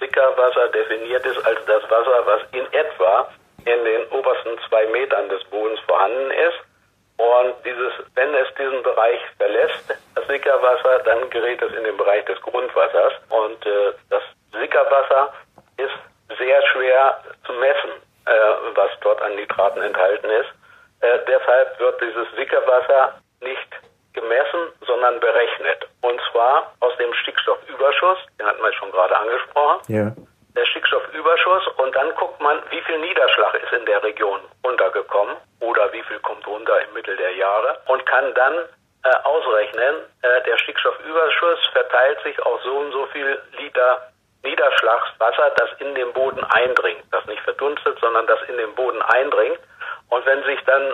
Sickerwasser 0.00 0.68
definiert 0.68 1.24
ist 1.26 1.44
als 1.46 1.64
das 1.66 1.82
Wasser, 1.90 2.26
was 2.26 2.42
in 2.52 2.66
etwa 2.72 3.28
in 3.64 3.84
den 3.84 4.06
obersten 4.08 4.58
zwei 4.68 4.86
Metern 4.86 5.28
des 5.28 5.42
Bodens 5.44 5.80
vorhanden 5.80 6.30
ist. 6.30 6.58
Und 7.16 7.54
dieses, 7.64 7.92
wenn 8.14 8.34
es 8.34 8.48
diesen 8.58 8.82
Bereich 8.82 9.20
verlässt, 9.38 9.96
das 10.14 10.26
Sickerwasser, 10.26 10.98
dann 11.04 11.30
gerät 11.30 11.62
es 11.62 11.72
in 11.72 11.84
den 11.84 11.96
Bereich 11.96 12.24
des 12.24 12.40
Grundwassers. 12.42 13.12
Und 13.28 13.64
äh, 13.64 13.92
das 14.10 14.22
Sickerwasser 14.52 15.32
ist 15.76 15.94
sehr 16.36 16.62
schwer 16.72 17.22
zu 17.46 17.52
messen, 17.52 17.90
äh, 18.26 18.30
was 18.74 18.90
dort 19.00 19.22
an 19.22 19.36
Nitraten 19.36 19.82
enthalten 19.82 20.28
ist. 20.28 20.50
Äh, 21.00 21.20
deshalb 21.28 21.78
wird 21.78 22.00
dieses 22.00 22.26
Sickerwasser 22.36 23.14
nicht 23.40 23.68
gemessen, 24.14 24.72
sondern 24.86 25.20
berechnet. 25.20 25.86
Und 26.00 26.20
zwar 26.32 26.72
aus 26.80 26.96
dem 26.98 27.12
Stickstoffüberschuss, 27.14 28.18
den 28.38 28.46
hatten 28.46 28.62
wir 28.62 28.72
schon 28.72 28.90
gerade 28.92 29.16
angesprochen. 29.18 29.80
Ja. 29.88 30.12
Der 30.56 30.66
Stickstoffüberschuss 30.66 31.66
und 31.78 31.94
dann 31.94 32.14
guckt 32.14 32.40
man, 32.40 32.62
wie 32.70 32.80
viel 32.82 32.98
Niederschlag 33.00 33.54
ist 33.54 33.72
in 33.72 33.86
der 33.86 34.02
Region 34.02 34.40
runtergekommen 34.64 35.36
oder 35.60 35.92
wie 35.92 36.02
viel 36.04 36.20
kommt 36.20 36.46
runter 36.46 36.80
im 36.80 36.94
Mittel 36.94 37.16
der 37.16 37.34
Jahre 37.34 37.78
und 37.88 38.06
kann 38.06 38.32
dann 38.34 38.54
äh, 39.02 39.16
ausrechnen, 39.24 39.96
äh, 40.22 40.42
der 40.46 40.56
Stickstoffüberschuss 40.58 41.58
verteilt 41.72 42.18
sich 42.22 42.40
auf 42.40 42.62
so 42.62 42.72
und 42.72 42.92
so 42.92 43.06
viel 43.06 43.38
Liter 43.58 44.10
Niederschlagswasser, 44.44 45.50
das 45.56 45.70
in 45.80 45.94
den 45.94 46.12
Boden 46.12 46.44
eindringt. 46.44 47.02
Das 47.10 47.24
nicht 47.26 47.42
verdunstet, 47.42 47.98
sondern 48.00 48.26
das 48.26 48.38
in 48.48 48.56
den 48.58 48.74
Boden 48.74 49.02
eindringt. 49.02 49.58
Und 50.14 50.24
wenn 50.26 50.44
sich 50.44 50.60
dann 50.64 50.92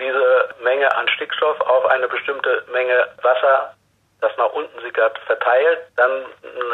diese 0.00 0.48
Menge 0.60 0.92
an 0.96 1.08
Stickstoff 1.10 1.60
auf 1.60 1.86
eine 1.86 2.08
bestimmte 2.08 2.64
Menge 2.72 3.06
Wasser, 3.22 3.72
das 4.20 4.36
nach 4.38 4.52
unten 4.54 4.80
sickert, 4.80 5.16
verteilt, 5.20 5.82
dann 5.94 6.24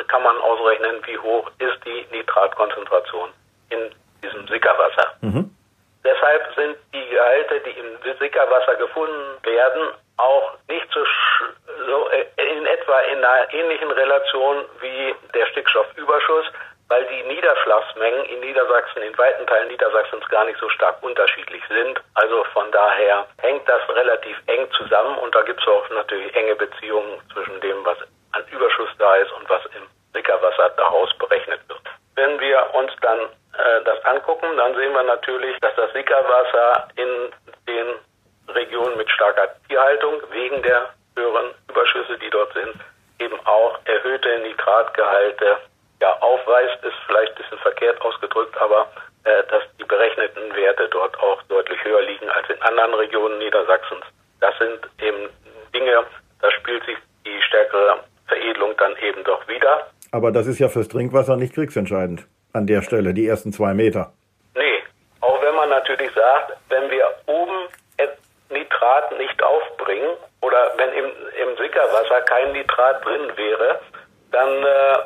kann 0.09 0.23
man 0.23 0.39
ausrechnen, 0.39 1.03
wie 1.05 1.19
hoch 1.19 1.51
ist 1.59 1.85
die 1.85 2.07
Nitratkonzentration 2.11 3.29
in 3.69 3.95
diesem 4.23 4.49
Sickerwasser. 4.49 5.13
Mhm. 5.21 5.55
Deshalb 6.03 6.55
sind 6.57 6.77
die 6.95 7.07
Gehalte, 7.11 7.61
die 7.61 7.79
im 7.79 8.17
Sickerwasser 8.19 8.77
gefunden 8.77 9.37
werden, 9.43 9.93
auch 10.17 10.55
nicht 10.69 10.87
so, 10.95 11.05
so 11.87 12.09
äh, 12.09 12.25
in 12.57 12.65
etwa 12.65 13.01
in 13.01 13.19
einer 13.19 13.53
ähnlichen 13.53 13.91
Relation 13.91 14.65
wie 14.81 15.15
der 15.35 15.45
Stickstoffüberschuss, 15.47 16.47
weil 16.89 17.07
die 17.07 17.23
Niederschlagsmengen 17.23 18.25
in 18.27 18.41
Niedersachsen, 18.41 19.03
in 19.03 19.17
weiten 19.17 19.47
Teilen 19.47 19.69
Niedersachsens 19.69 20.29
gar 20.29 20.45
nicht 20.45 20.59
so 20.59 20.69
stark 20.69 21.03
unterschiedlich 21.03 21.63
sind. 21.69 22.01
Also 22.15 22.45
von 22.53 22.71
daher 22.71 23.27
hängt 23.39 23.67
das 23.69 23.81
relativ 23.89 24.37
eng 24.47 24.71
zusammen 24.73 25.19
und 25.19 25.35
da 25.35 25.43
gibt 25.43 25.61
es 25.61 25.67
auch 25.67 25.89
natürlich 25.91 26.35
enge 26.35 26.55
Beziehungen 26.57 27.21
zwischen 27.33 27.61
dem, 27.61 27.85
was 27.85 27.99
an 28.33 28.45
Überschuss 28.51 28.91
da 28.99 29.17
ist 29.17 29.33
und 29.33 29.49
was 29.49 29.65
im 29.77 29.87
Sickerwasser 30.13 30.71
daraus 30.77 31.17
berechnet 31.19 31.61
wird. 31.69 31.81
Wenn 32.15 32.39
wir 32.41 32.75
uns 32.75 32.93
dann 33.01 33.21
äh, 33.21 33.85
das 33.85 34.05
angucken, 34.05 34.57
dann 34.57 34.75
sehen 34.75 34.93
wir 34.93 35.03
natürlich, 35.03 35.59
dass 35.61 35.75
das 35.77 35.93
Sickerwasser 35.93 36.89
in 36.97 37.33
den 37.67 38.55
Regionen 38.55 38.97
mit 38.97 39.11
starker 39.11 39.49
Tierhaltung 39.69 40.23
wegen 40.31 40.63
der 40.63 40.91
höheren 41.17 41.55
Überschüsse, 41.69 42.19
die 42.19 42.31
dort 42.31 42.53
sind, 42.53 42.75
eben 43.19 43.39
auch 43.47 43.79
erhöhte 43.85 44.39
Nitratgehalte 44.41 45.59
ja, 46.03 46.13
aufweist, 46.21 46.83
ist 46.83 46.99
vielleicht 47.07 47.31
ein 47.33 47.43
bisschen 47.43 47.59
verkehrt 47.59 48.01
ausgedrückt, 48.01 48.57
aber 48.61 48.89
äh, 49.23 49.45
dass 49.49 49.63
die 49.79 49.85
berechneten 49.85 50.55
Werte 50.57 50.89
dort 50.91 51.17
auch 51.21 51.41
deutlich 51.45 51.79
höher 51.85 52.03
liegen 52.03 52.29
als 52.29 52.51
in 52.51 52.61
anderen 52.63 52.95
Regionen 52.95 53.39
Niedersachsens. 53.39 54.05
Das 54.41 54.53
sind 54.59 54.81
eben 55.01 55.31
Dinge, 55.73 56.05
da 56.41 56.51
spielt 56.51 56.85
sich 56.85 56.97
die 57.25 57.41
stärkere 57.43 58.01
Veredelung 58.27 58.75
dann 58.79 58.97
eben 58.97 59.23
doch 59.23 59.47
wieder. 59.47 59.87
Aber 60.11 60.33
das 60.33 60.49
ist 60.49 60.59
ja 60.59 60.69
fürs 60.69 60.89
Trinkwasser 60.89 61.37
nicht 61.37 61.55
kriegsentscheidend 61.55 62.27
an 62.53 62.67
der 62.67 62.83
Stelle, 62.83 63.15
die 63.15 63.29
ersten 63.29 63.53
zwei 63.53 63.73
Meter. 63.73 64.13
Nee, 64.57 64.83
auch 65.21 65.41
wenn 65.41 65.55
man 65.55 65.69
natürlich 65.69 66.11
sagt, 66.15 66.57
wenn 66.69 66.91
wir 66.91 67.07
oben 67.27 67.69
Nitrat 68.51 69.17
nicht 69.19 69.43
aufbringen 69.43 70.17
oder 70.41 70.73
wenn 70.77 70.93
im, 70.93 71.11
im 71.41 71.57
Sickerwasser 71.57 72.21
kein 72.23 72.53
Nitrat 72.53 73.05
drin 73.05 73.33
wäre, 73.37 73.81
dann 74.33 74.49
äh, 74.49 74.99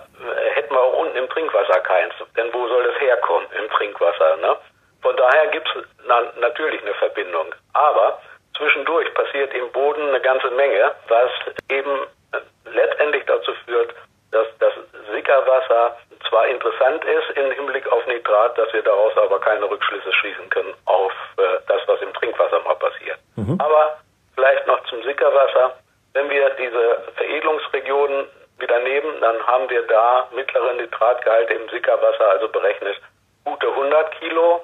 hätten 0.54 0.74
wir 0.74 0.80
auch 0.80 0.98
unten 0.98 1.16
im 1.16 1.28
Trinkwasser 1.28 1.80
keins. 1.80 2.14
Denn 2.36 2.52
wo 2.52 2.66
soll 2.68 2.84
das 2.84 3.00
herkommen 3.00 3.46
im 3.58 3.68
Trinkwasser? 3.70 4.36
Ne? 4.38 4.56
Von 5.02 5.16
daher 5.16 5.48
gibt 5.48 5.68
es 5.76 5.84
na, 6.06 6.22
natürlich 6.40 6.80
eine 6.82 6.94
Verbindung. 6.94 7.54
Aber 7.74 8.20
zwischendurch 8.56 9.12
passiert 9.14 9.52
im 9.54 9.70
Boden 9.72 10.08
eine 10.08 10.20
ganze 10.20 10.50
Menge, 10.50 10.92
was 11.08 11.30
eben 11.68 12.06
äh, 12.32 12.38
letztendlich 12.70 13.24
dazu 13.26 13.52
führt, 13.64 13.94
dass 14.30 14.46
das 14.58 14.72
Sickerwasser 15.12 15.96
zwar 16.28 16.46
interessant 16.48 17.04
ist 17.04 17.36
im 17.36 17.50
Hinblick 17.52 17.86
auf 17.92 18.06
Nitrat, 18.06 18.56
dass 18.58 18.72
wir 18.72 18.82
daraus 18.82 19.16
aber 19.16 19.40
keine 19.40 19.68
Rückschlüsse 19.68 20.12
schließen 20.12 20.48
können 20.50 20.74
auf 20.84 21.12
äh, 21.38 21.58
das, 21.68 21.80
was 21.86 22.00
im 22.02 22.12
Trinkwasser 22.14 22.60
mal 22.60 22.76
passiert. 22.76 23.18
Mhm. 23.36 23.58
Aber 23.60 23.98
vielleicht 24.34 24.66
noch 24.66 24.82
zum 24.86 25.02
Sickerwasser. 25.02 25.76
Wenn 26.14 26.30
wir 26.30 26.50
diese 26.50 27.02
Veredelungsregionen 27.16 28.26
wieder 28.58 28.78
nehmen, 29.06 29.20
dann 29.20 29.46
haben 29.46 29.68
wir 29.70 29.82
da 29.86 30.28
mittlere 30.34 30.74
Nitratgehalte 30.74 31.54
im 31.54 31.68
Sickerwasser, 31.68 32.28
also 32.28 32.48
berechnet 32.48 33.00
gute 33.44 33.68
100 33.68 34.12
Kilo 34.18 34.62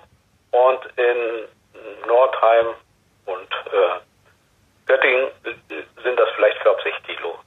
und 0.51 0.81
in 0.97 1.49
Nordheim 2.07 2.75
und 3.27 3.51
äh, 3.73 4.01
Göttingen 4.87 5.31
sind 6.03 6.19
das 6.19 6.29
vielleicht 6.35 6.59
40 6.59 7.03
Kilo. 7.05 7.39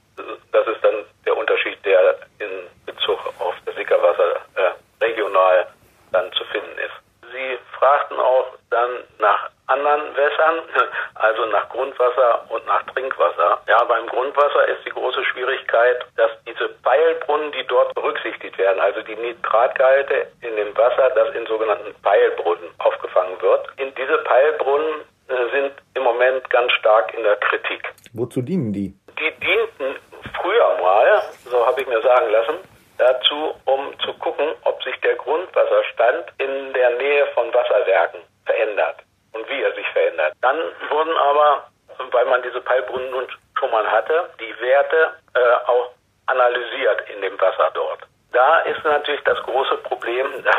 Das 0.52 0.66
ist 0.66 0.82
dann 0.82 1.04
der 1.24 1.36
Unterschied, 1.36 1.78
der 1.84 2.18
in 2.38 2.68
Bezug 2.86 3.18
auf 3.38 3.54
das 3.66 3.74
Sickerwasser 3.74 4.36
äh, 4.54 5.04
regional 5.04 5.66
dann 6.12 6.32
zu 6.32 6.44
finden 6.46 6.78
ist. 6.78 7.30
Sie 7.30 7.58
fragten 7.78 8.18
auch 8.18 8.46
dann 8.70 9.04
nach 9.18 9.50
anderen 9.66 10.16
Wässern, 10.16 10.60
also 11.14 11.46
nach 11.46 11.68
Grundwasser 11.68 12.44
und 12.48 12.66
nach 12.66 12.82
Trinkwasser. 12.84 13.60
Ja, 13.68 13.84
beim 13.84 14.06
Grundwasser 14.06 14.68
ist 14.68 14.84
die 14.86 14.90
große 14.90 15.24
Schwierigkeit, 15.24 16.04
dass 16.16 16.30
diese 16.46 16.68
Peilbrunnen, 16.82 17.52
die 17.52 17.66
dort 17.66 17.94
berücksichtigt 17.94 18.56
werden, 18.58 18.80
also 18.80 19.02
die 19.02 19.16
Nitratgehalte 19.16 20.26
in 20.40 20.56
dem 20.56 20.76
Wasser, 20.76 21.10
das 21.14 21.34
in 21.34 21.46
sogenannten 21.46 21.94
Peilbrunnen 22.02 22.70
aufgefangen 22.78 23.40
wird. 23.40 23.68
In 23.76 23.94
diese 23.94 24.18
Peilbrunnen 24.18 25.02
äh, 25.28 25.50
sind 25.52 25.72
im 25.94 26.02
Moment 26.02 26.48
ganz 26.50 26.72
stark 26.72 27.12
in 27.14 27.22
der 27.22 27.36
Kritik. 27.36 27.92
Wozu 28.12 28.42
dienen 28.42 28.72
die? 28.72 28.94
Die 29.18 29.32
dienten 29.40 29.96
früher 30.40 30.78
mal, 30.80 31.22
so 31.44 31.66
habe 31.66 31.80
ich 31.80 31.86
mir 31.88 32.00
sagen 32.02 32.30
lassen, 32.30 32.54
dazu, 32.98 33.54
um 33.64 33.98
zu 34.00 34.12
gucken, 34.14 34.54
ob 34.62 34.82
sich 34.82 34.94
der 35.00 35.16
Grundwasserstand 35.16 36.32
in 36.38 36.72
der 36.72 36.90
Nähe 36.96 37.26
von 37.34 37.52
Wasserwerken 37.52 38.20
verändert 38.44 39.05
und 39.36 39.48
wie 39.48 39.62
er 39.62 39.74
sich 39.74 39.86
verändert. 39.88 40.34
Dann 40.40 40.58
wurden 40.90 41.16
aber, 41.16 41.68
weil 42.10 42.24
man 42.26 42.42
diese 42.42 42.60
Peilbrunnen 42.60 43.10
nun 43.10 43.26
schon 43.58 43.70
mal 43.70 43.90
hatte, 43.90 44.30
die 44.40 44.60
Werte 44.60 45.12
äh, 45.34 45.70
auch 45.70 45.92
analysiert 46.26 47.08
in 47.14 47.20
dem 47.22 47.40
Wasser 47.40 47.70
dort. 47.74 48.00
Da 48.32 48.60
ist 48.60 48.84
natürlich 48.84 49.22
das 49.24 49.38
große 49.42 49.76
Problem, 49.78 50.26
dass 50.44 50.56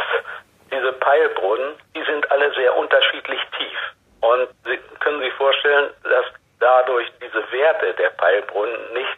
diese 0.71 0.93
Peilbrunnen, 0.93 1.75
die 1.95 2.03
sind 2.03 2.29
alle 2.31 2.53
sehr 2.53 2.75
unterschiedlich 2.77 3.41
tief. 3.57 3.77
Und 4.21 4.49
Sie 4.65 4.77
können 4.99 5.21
sich 5.21 5.33
vorstellen, 5.33 5.91
dass 6.03 6.25
dadurch 6.59 7.07
diese 7.21 7.51
Werte 7.51 7.93
der 7.93 8.09
Peilbrunnen 8.09 8.93
nicht 8.93 9.17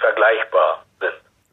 vergleichbar. 0.00 0.84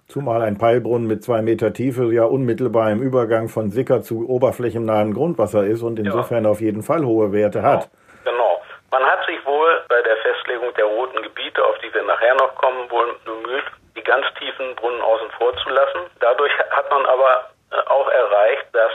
Zumal 0.08 0.42
ein 0.42 0.58
Peilbrunnen 0.58 1.06
mit 1.06 1.22
zwei 1.22 1.42
Meter 1.42 1.74
Tiefe 1.74 2.14
ja 2.14 2.24
unmittelbar 2.24 2.92
im 2.92 3.02
Übergang 3.02 3.50
von 3.50 3.72
Sicker 3.72 4.02
zu 4.02 4.28
oberflächennahen 4.30 5.14
Grundwasser 5.14 5.66
ist 5.66 5.84
und 5.84 6.00
insofern 6.00 6.46
ja. 6.46 6.50
auf 6.50 6.62
jeden 6.62 6.82
Fall 6.82 7.04
hohe 7.04 7.34
Werte 7.34 7.62
hat. 7.62 7.90
Genau. 8.24 8.62
Man 8.90 9.04
hat 9.04 9.26
sich 9.26 9.46
wohl 9.46 9.84
bei 9.90 10.02
der 10.02 10.16
Festlegung 10.24 10.74
der 10.76 10.86
roten 10.86 11.22
Gebiete, 11.22 11.62
auf 11.62 11.76
die 11.80 11.94
wir 11.94 12.04
nachher 12.04 12.36
noch 12.36 12.56
kommen, 12.56 12.90
wohl 12.90 13.16
bemüht, 13.26 13.66
die 13.98 14.04
ganz 14.04 14.26
tiefen 14.40 14.74
Brunnen 14.78 15.02
außen 15.02 15.30
vor 15.38 15.54
zu 15.58 15.70
lassen. 15.70 16.00
Dadurch 16.22 16.54
hat 16.58 16.90
man 16.90 17.06
aber 17.06 17.52
äh, 17.72 17.76
auch 17.90 18.08
erreicht, 18.08 18.66
dass 18.72 18.92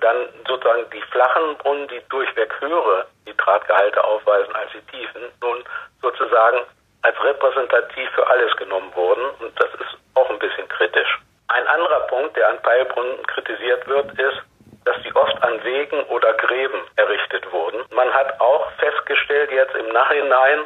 dann 0.00 0.28
sozusagen 0.46 0.84
die 0.94 1.02
flachen 1.10 1.56
Brunnen, 1.58 1.88
die 1.88 2.00
durchweg 2.08 2.54
höhere 2.60 3.06
Nitratgehalte 3.26 4.02
aufweisen 4.04 4.54
als 4.54 4.70
die 4.70 4.96
tiefen, 4.96 5.22
nun 5.42 5.64
sozusagen 6.00 6.58
als 7.02 7.22
repräsentativ 7.22 8.10
für 8.10 8.26
alles 8.26 8.54
genommen 8.56 8.92
wurden. 8.94 9.24
Und 9.40 9.52
das 9.60 9.72
ist 9.74 9.98
auch 10.14 10.28
ein 10.30 10.38
bisschen 10.38 10.68
kritisch. 10.68 11.18
Ein 11.48 11.66
anderer 11.66 12.00
Punkt, 12.06 12.36
der 12.36 12.48
an 12.48 12.62
Peilbrunnen 12.62 13.26
kritisiert 13.26 13.86
wird, 13.86 14.18
ist, 14.18 14.42
dass 14.84 14.96
die 15.02 15.14
oft 15.14 15.42
an 15.42 15.62
Wegen 15.64 16.02
oder 16.04 16.32
Gräben 16.34 16.80
errichtet 16.96 17.50
wurden. 17.52 17.84
Man 17.94 18.12
hat 18.12 18.40
auch 18.40 18.70
festgestellt 18.78 19.50
jetzt 19.52 19.74
im 19.76 19.88
Nachhinein 19.92 20.64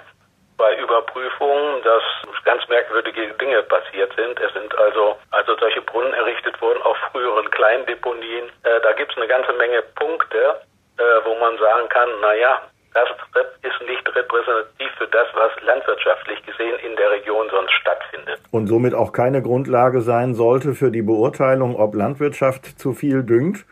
bei 0.56 0.74
Überprüfungen, 0.76 1.82
dass 1.82 2.02
ganz 2.44 2.66
merkwürdige 2.68 3.28
Dinge 3.34 3.62
passiert 3.64 4.14
sind. 4.16 4.40
Es 4.40 4.52
sind 4.54 4.74
also, 4.78 5.18
also 5.30 5.56
solche 5.58 5.82
Brunnen 5.82 6.14
errichtet 6.14 6.60
worden 6.62 6.80
auf 6.82 6.96
früheren 7.12 7.50
Kleindeponien. 7.50 8.48
Äh, 8.62 8.80
da 8.80 8.92
gibt 8.92 9.12
es 9.12 9.18
eine 9.18 9.26
ganze 9.26 9.52
Menge 9.52 9.82
Punkte, 9.96 10.60
äh, 10.98 11.02
wo 11.24 11.34
man 11.34 11.58
sagen 11.58 11.88
kann, 11.90 12.08
naja, 12.20 12.62
das 12.96 13.46
ist 13.62 13.88
nicht 13.88 14.06
repräsentativ 14.08 14.90
für 14.98 15.08
das, 15.08 15.26
was 15.34 15.50
landwirtschaftlich 15.62 16.44
gesehen 16.46 16.78
in 16.80 16.96
der 16.96 17.10
Region 17.10 17.48
sonst 17.50 17.72
stattfindet. 17.72 18.40
Und 18.50 18.66
somit 18.68 18.94
auch 18.94 19.12
keine 19.12 19.42
Grundlage 19.42 20.00
sein 20.00 20.34
sollte 20.34 20.74
für 20.74 20.90
die 20.90 21.02
Beurteilung, 21.02 21.76
ob 21.76 21.94
Landwirtschaft 21.94 22.78
zu 22.78 22.92
viel 22.92 23.22
düngt? 23.22 23.64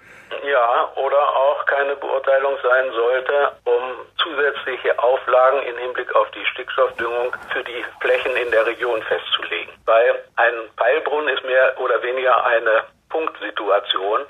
Ja, 0.45 0.93
oder 0.97 1.19
auch 1.19 1.65
keine 1.67 1.97
Beurteilung 1.97 2.57
sein 2.63 2.93
sollte, 2.93 3.53
um 3.65 3.83
zusätzliche 4.17 4.99
Auflagen 4.99 5.63
im 5.63 5.79
Hinblick 5.79 6.15
auf 6.15 6.31
die 6.33 6.45
Stickstoffdüngung 6.53 7.35
für 7.53 7.65
die 7.65 7.85
Flächen 8.01 8.37
in 8.37 8.51
der 8.51 8.67
Region 8.67 9.01
festzulegen. 9.03 9.73
Weil 9.87 10.25
ein 10.37 10.55
Peilbrunnen 10.77 11.29
ist 11.29 11.45
mehr 11.45 11.75
oder 11.81 12.03
weniger 12.03 12.45
eine 12.45 12.85
Punktsituation 13.09 14.27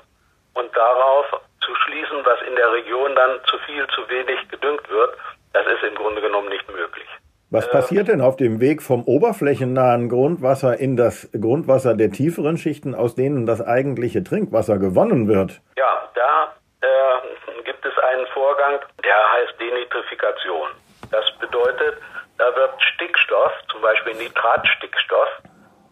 und 0.55 0.75
darauf 0.75 1.25
zu 1.63 1.75
schließen, 1.85 2.25
was 2.25 2.41
in 2.47 2.55
der 2.55 2.71
Region 2.73 3.15
dann 3.15 3.39
zu 3.45 3.57
viel, 3.65 3.85
zu 3.87 4.07
wenig 4.09 4.47
gedüngt 4.49 4.89
wird, 4.89 5.17
das 5.53 5.65
ist 5.67 5.83
im 5.83 5.95
Grunde 5.95 6.21
genommen 6.21 6.49
nicht 6.49 6.67
möglich. 6.69 7.07
Was 7.51 7.69
passiert 7.69 8.07
denn 8.07 8.21
auf 8.21 8.35
dem 8.35 8.59
Weg 8.59 8.81
vom 8.81 9.03
oberflächennahen 9.03 10.09
Grundwasser 10.09 10.77
in 10.77 10.97
das 10.97 11.29
Grundwasser 11.31 11.93
der 11.93 12.11
tieferen 12.11 12.57
Schichten, 12.57 12.95
aus 12.95 13.15
denen 13.15 13.45
das 13.45 13.61
eigentliche 13.61 14.23
Trinkwasser 14.23 14.77
gewonnen 14.77 15.27
wird? 15.27 15.61
Ja, 15.77 16.09
da 16.15 16.53
äh, 16.81 17.63
gibt 17.63 17.85
es 17.85 17.93
einen 18.11 18.25
Vorgang, 18.33 18.79
der 19.03 19.31
heißt 19.33 19.59
Denitrifikation. 19.59 20.69
Das 21.11 21.23
bedeutet, 21.39 22.01
da 22.37 22.53
wird 22.55 22.71
Stickstoff, 22.95 23.51
zum 23.71 23.81
Beispiel 23.81 24.15
Nitratstickstoff, 24.15 25.29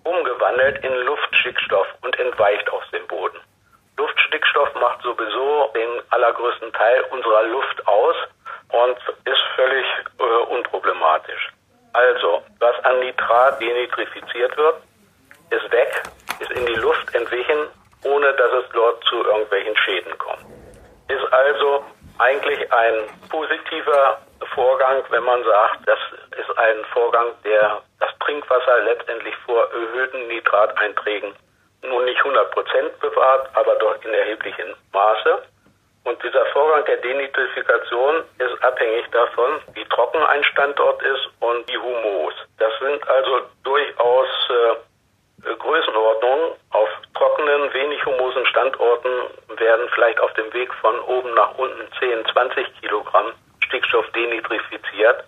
umgewandelt 0.03 0.83
in 0.83 0.93
Luftstickstoff 1.05 1.87
und 2.01 2.19
entweicht 2.19 2.69
aus 2.71 2.83
dem 2.91 3.07
Boden. 3.07 3.37
Luftstickstoff 3.97 4.73
macht 4.75 5.01
sowieso 5.01 5.71
den 5.75 6.01
allergrößten 6.09 6.73
Teil 6.73 7.03
unserer 7.11 7.43
Luft 7.43 7.87
aus 7.87 8.15
und 8.69 8.97
ist 9.25 9.41
völlig 9.55 9.85
äh, 10.19 10.23
unproblematisch. 10.53 11.49
Also, 11.93 12.41
was 12.59 12.75
an 12.85 12.99
Nitrat 12.99 13.61
denitrifiziert 13.61 14.57
wird, 14.57 14.77
ist 15.51 15.71
weg, 15.71 16.03
ist 16.39 16.51
in 16.51 16.65
die 16.65 16.75
Luft 16.75 17.13
entwichen, 17.13 17.67
ohne 18.03 18.33
dass 18.33 18.51
es 18.53 18.65
dort 18.73 19.03
zu 19.05 19.23
irgendwelchen 19.23 19.77
Schäden 19.77 20.17
kommt. 20.17 20.45
Ist 21.07 21.31
also 21.31 21.85
eigentlich 22.17 22.71
ein 22.71 22.95
positiver 23.29 24.19
Vorgang, 24.55 25.03
wenn 25.09 25.23
man 25.23 25.43
sagt, 25.43 25.87
das 25.87 25.99
ist 26.37 26.57
ein 26.57 26.83
Vorgang, 26.93 27.27
der 27.43 27.81
das 27.99 28.09
Trinkwasser 28.19 28.83
letztendlich 28.85 29.35
vor 29.45 29.69
erhöhten 29.71 30.27
Nitrateinträgen 30.27 31.33
nun 31.33 31.33
nicht 31.33 31.33
100 31.33 31.52
Bewahrt, 33.23 33.49
aber 33.53 33.75
doch 33.75 33.95
in 34.03 34.13
erheblichem 34.13 34.75
Maße. 34.91 35.43
Und 36.03 36.21
dieser 36.21 36.45
Vorgang 36.47 36.83
der 36.85 36.97
Denitrifikation 36.97 38.23
ist 38.37 38.63
abhängig 38.63 39.05
davon, 39.11 39.61
wie 39.73 39.85
trocken 39.85 40.21
ein 40.21 40.43
Standort 40.43 41.01
ist 41.01 41.29
und 41.39 41.67
wie 41.69 41.77
humos. 41.77 42.33
Das 42.57 42.71
sind 42.81 43.07
also 43.07 43.41
durchaus 43.63 44.27
äh, 44.49 45.55
Größenordnungen. 45.55 46.51
Auf 46.71 46.89
trockenen, 47.13 47.73
wenig 47.73 48.05
humosen 48.05 48.45
Standorten 48.47 49.11
werden 49.55 49.87
vielleicht 49.95 50.19
auf 50.19 50.33
dem 50.33 50.51
Weg 50.53 50.73
von 50.81 50.99
oben 51.01 51.33
nach 51.35 51.57
unten 51.57 51.87
10, 51.99 52.25
20 52.33 52.81
Kilogramm 52.81 53.31
Stickstoff 53.65 54.05
denitrifiziert. 54.11 55.23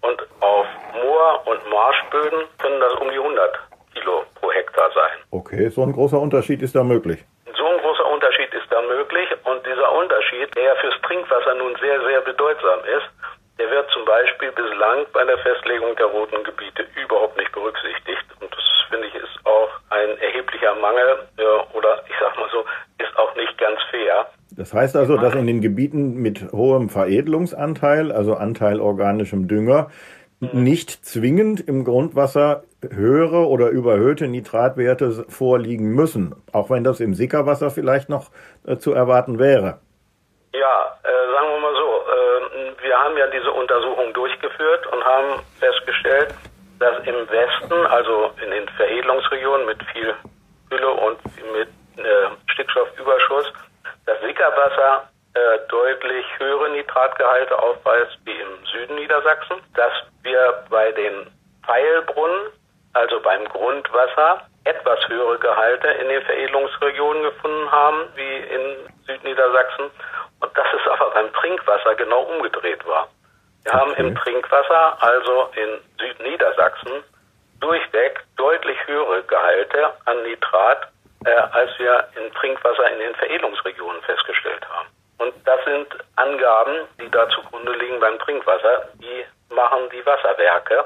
Und 0.00 0.22
auf 0.40 0.66
Moor- 0.94 1.46
und 1.46 1.68
Marschböden 1.68 2.44
können 2.58 2.80
das 2.80 2.94
um 2.94 3.10
die 3.10 3.18
100 3.18 3.58
Kilo 3.94 4.24
pro 4.40 4.50
Hektar 4.52 4.90
sein. 4.94 5.20
Okay, 5.30 5.68
so 5.68 5.82
ein 5.82 5.92
großer 5.92 6.18
Unterschied 6.18 6.62
ist 6.62 6.74
da 6.74 6.82
möglich. 6.82 7.24
So 7.56 7.66
ein 7.66 7.78
großer 7.78 8.06
Unterschied 8.06 8.52
ist 8.52 8.66
da 8.70 8.82
möglich 8.82 9.28
und 9.44 9.64
dieser 9.64 9.92
Unterschied, 9.92 10.54
der 10.56 10.74
fürs 10.76 11.00
Trinkwasser 11.02 11.54
nun 11.54 11.76
sehr, 11.80 12.00
sehr 12.04 12.20
bedeutsam 12.20 12.80
ist, 12.84 13.08
der 13.58 13.70
wird 13.70 13.88
zum 13.90 14.04
Beispiel 14.04 14.50
bislang 14.52 15.06
bei 15.12 15.24
der 15.24 15.38
Festlegung 15.38 15.94
der 15.96 16.06
roten 16.06 16.42
Gebiete 16.42 16.86
überhaupt 17.00 17.36
nicht 17.36 17.52
berücksichtigt. 17.52 18.24
Und 18.40 18.52
das 18.52 18.64
finde 18.90 19.06
ich 19.06 19.14
ist 19.14 19.38
auch 19.44 19.70
ein 19.90 20.18
erheblicher 20.18 20.73
Mangel 20.84 21.16
äh, 21.38 21.76
oder 21.76 22.04
ich 22.06 22.14
sag 22.20 22.36
mal 22.36 22.48
so, 22.52 22.60
ist 23.02 23.16
auch 23.16 23.34
nicht 23.36 23.56
ganz 23.56 23.78
fair. 23.90 24.26
Das 24.50 24.74
heißt 24.74 24.96
also, 24.96 25.16
dass 25.16 25.34
in 25.34 25.46
den 25.46 25.62
Gebieten 25.62 26.16
mit 26.16 26.52
hohem 26.52 26.90
Veredelungsanteil, 26.90 28.12
also 28.12 28.34
Anteil 28.34 28.80
organischem 28.80 29.48
Dünger, 29.48 29.88
nicht 30.52 30.90
zwingend 30.90 31.66
im 31.66 31.84
Grundwasser 31.84 32.64
höhere 32.92 33.48
oder 33.48 33.70
überhöhte 33.70 34.28
Nitratwerte 34.28 35.24
vorliegen 35.28 35.94
müssen, 35.94 36.34
auch 36.52 36.68
wenn 36.68 36.84
das 36.84 37.00
im 37.00 37.14
Sickerwasser 37.14 37.70
vielleicht 37.70 38.10
noch 38.10 38.30
äh, 38.66 38.76
zu 38.76 38.92
erwarten 38.92 39.38
wäre. 39.38 39.80
Ja, 40.52 40.98
äh, 41.02 41.32
sagen 41.32 41.48
wir 41.48 41.60
mal 41.60 41.74
so, 41.74 41.88
äh, 41.88 42.84
wir 42.84 42.96
haben 42.98 43.16
ja 43.16 43.26
diese 43.28 43.50
Untersuchung 43.50 44.12
durchgeführt 44.12 44.86
und 44.92 45.02
haben 45.02 45.40
festgestellt, 45.58 46.34
dass 46.78 46.98
im 47.06 47.16
Westen, 47.30 47.86
also 47.86 48.30
in 48.44 48.50
den 48.50 48.68
Veredelungsregionen 48.76 49.66
mit 49.66 49.82
viel 49.92 50.14
Hülle 50.70 50.90
und 50.90 51.18
mit 51.52 51.68
äh, 51.96 52.28
Stickstoffüberschuss, 52.52 53.52
das 54.06 54.20
Sickerwasser 54.20 55.08
äh, 55.34 55.58
deutlich 55.68 56.26
höhere 56.38 56.70
Nitratgehalte 56.70 57.58
aufweist 57.58 58.18
wie 58.24 58.38
im 58.40 58.64
Süden 58.66 58.96
Niedersachsen, 58.96 59.56
dass 59.74 59.92
wir 60.22 60.64
bei 60.70 60.92
den 60.92 61.30
Pfeilbrunnen, 61.64 62.50
also 62.92 63.20
beim 63.20 63.44
Grundwasser, 63.48 64.46
etwas 64.64 64.98
höhere 65.08 65.38
Gehalte 65.38 65.88
in 65.88 66.08
den 66.08 66.22
Veredelungsregionen 66.22 67.22
gefunden 67.24 67.70
haben 67.70 68.08
wie 68.14 68.36
in 68.36 68.76
Südniedersachsen 69.06 69.90
und 70.40 70.56
dass 70.56 70.66
es 70.72 70.92
aber 70.92 71.10
beim 71.10 71.32
Trinkwasser 71.32 71.94
genau 71.96 72.22
umgedreht 72.22 72.86
war. 72.86 73.08
Wir 73.64 73.74
okay. 73.74 73.80
haben 73.80 73.94
im 73.94 74.14
Trinkwasser, 74.14 75.02
also 75.02 75.50
in 75.56 75.80
Südniedersachsen, 75.98 77.02
durchweg 77.64 78.22
deutlich 78.36 78.76
höhere 78.86 79.22
Gehalte 79.22 79.94
an 80.04 80.22
Nitrat, 80.22 80.88
äh, 81.24 81.30
als 81.30 81.70
wir 81.78 82.06
im 82.16 82.32
Trinkwasser 82.34 82.90
in 82.92 82.98
den 82.98 83.14
Veredelungsregionen 83.14 84.02
festgestellt 84.02 84.68
haben. 84.68 84.88
Und 85.16 85.34
das 85.46 85.64
sind 85.64 85.86
Angaben, 86.16 86.86
die 87.00 87.10
da 87.10 87.26
zugrunde 87.30 87.72
liegen 87.72 88.00
beim 88.00 88.18
Trinkwasser. 88.18 88.88
Die 88.94 89.24
machen 89.54 89.88
die 89.90 90.04
Wasserwerke. 90.04 90.84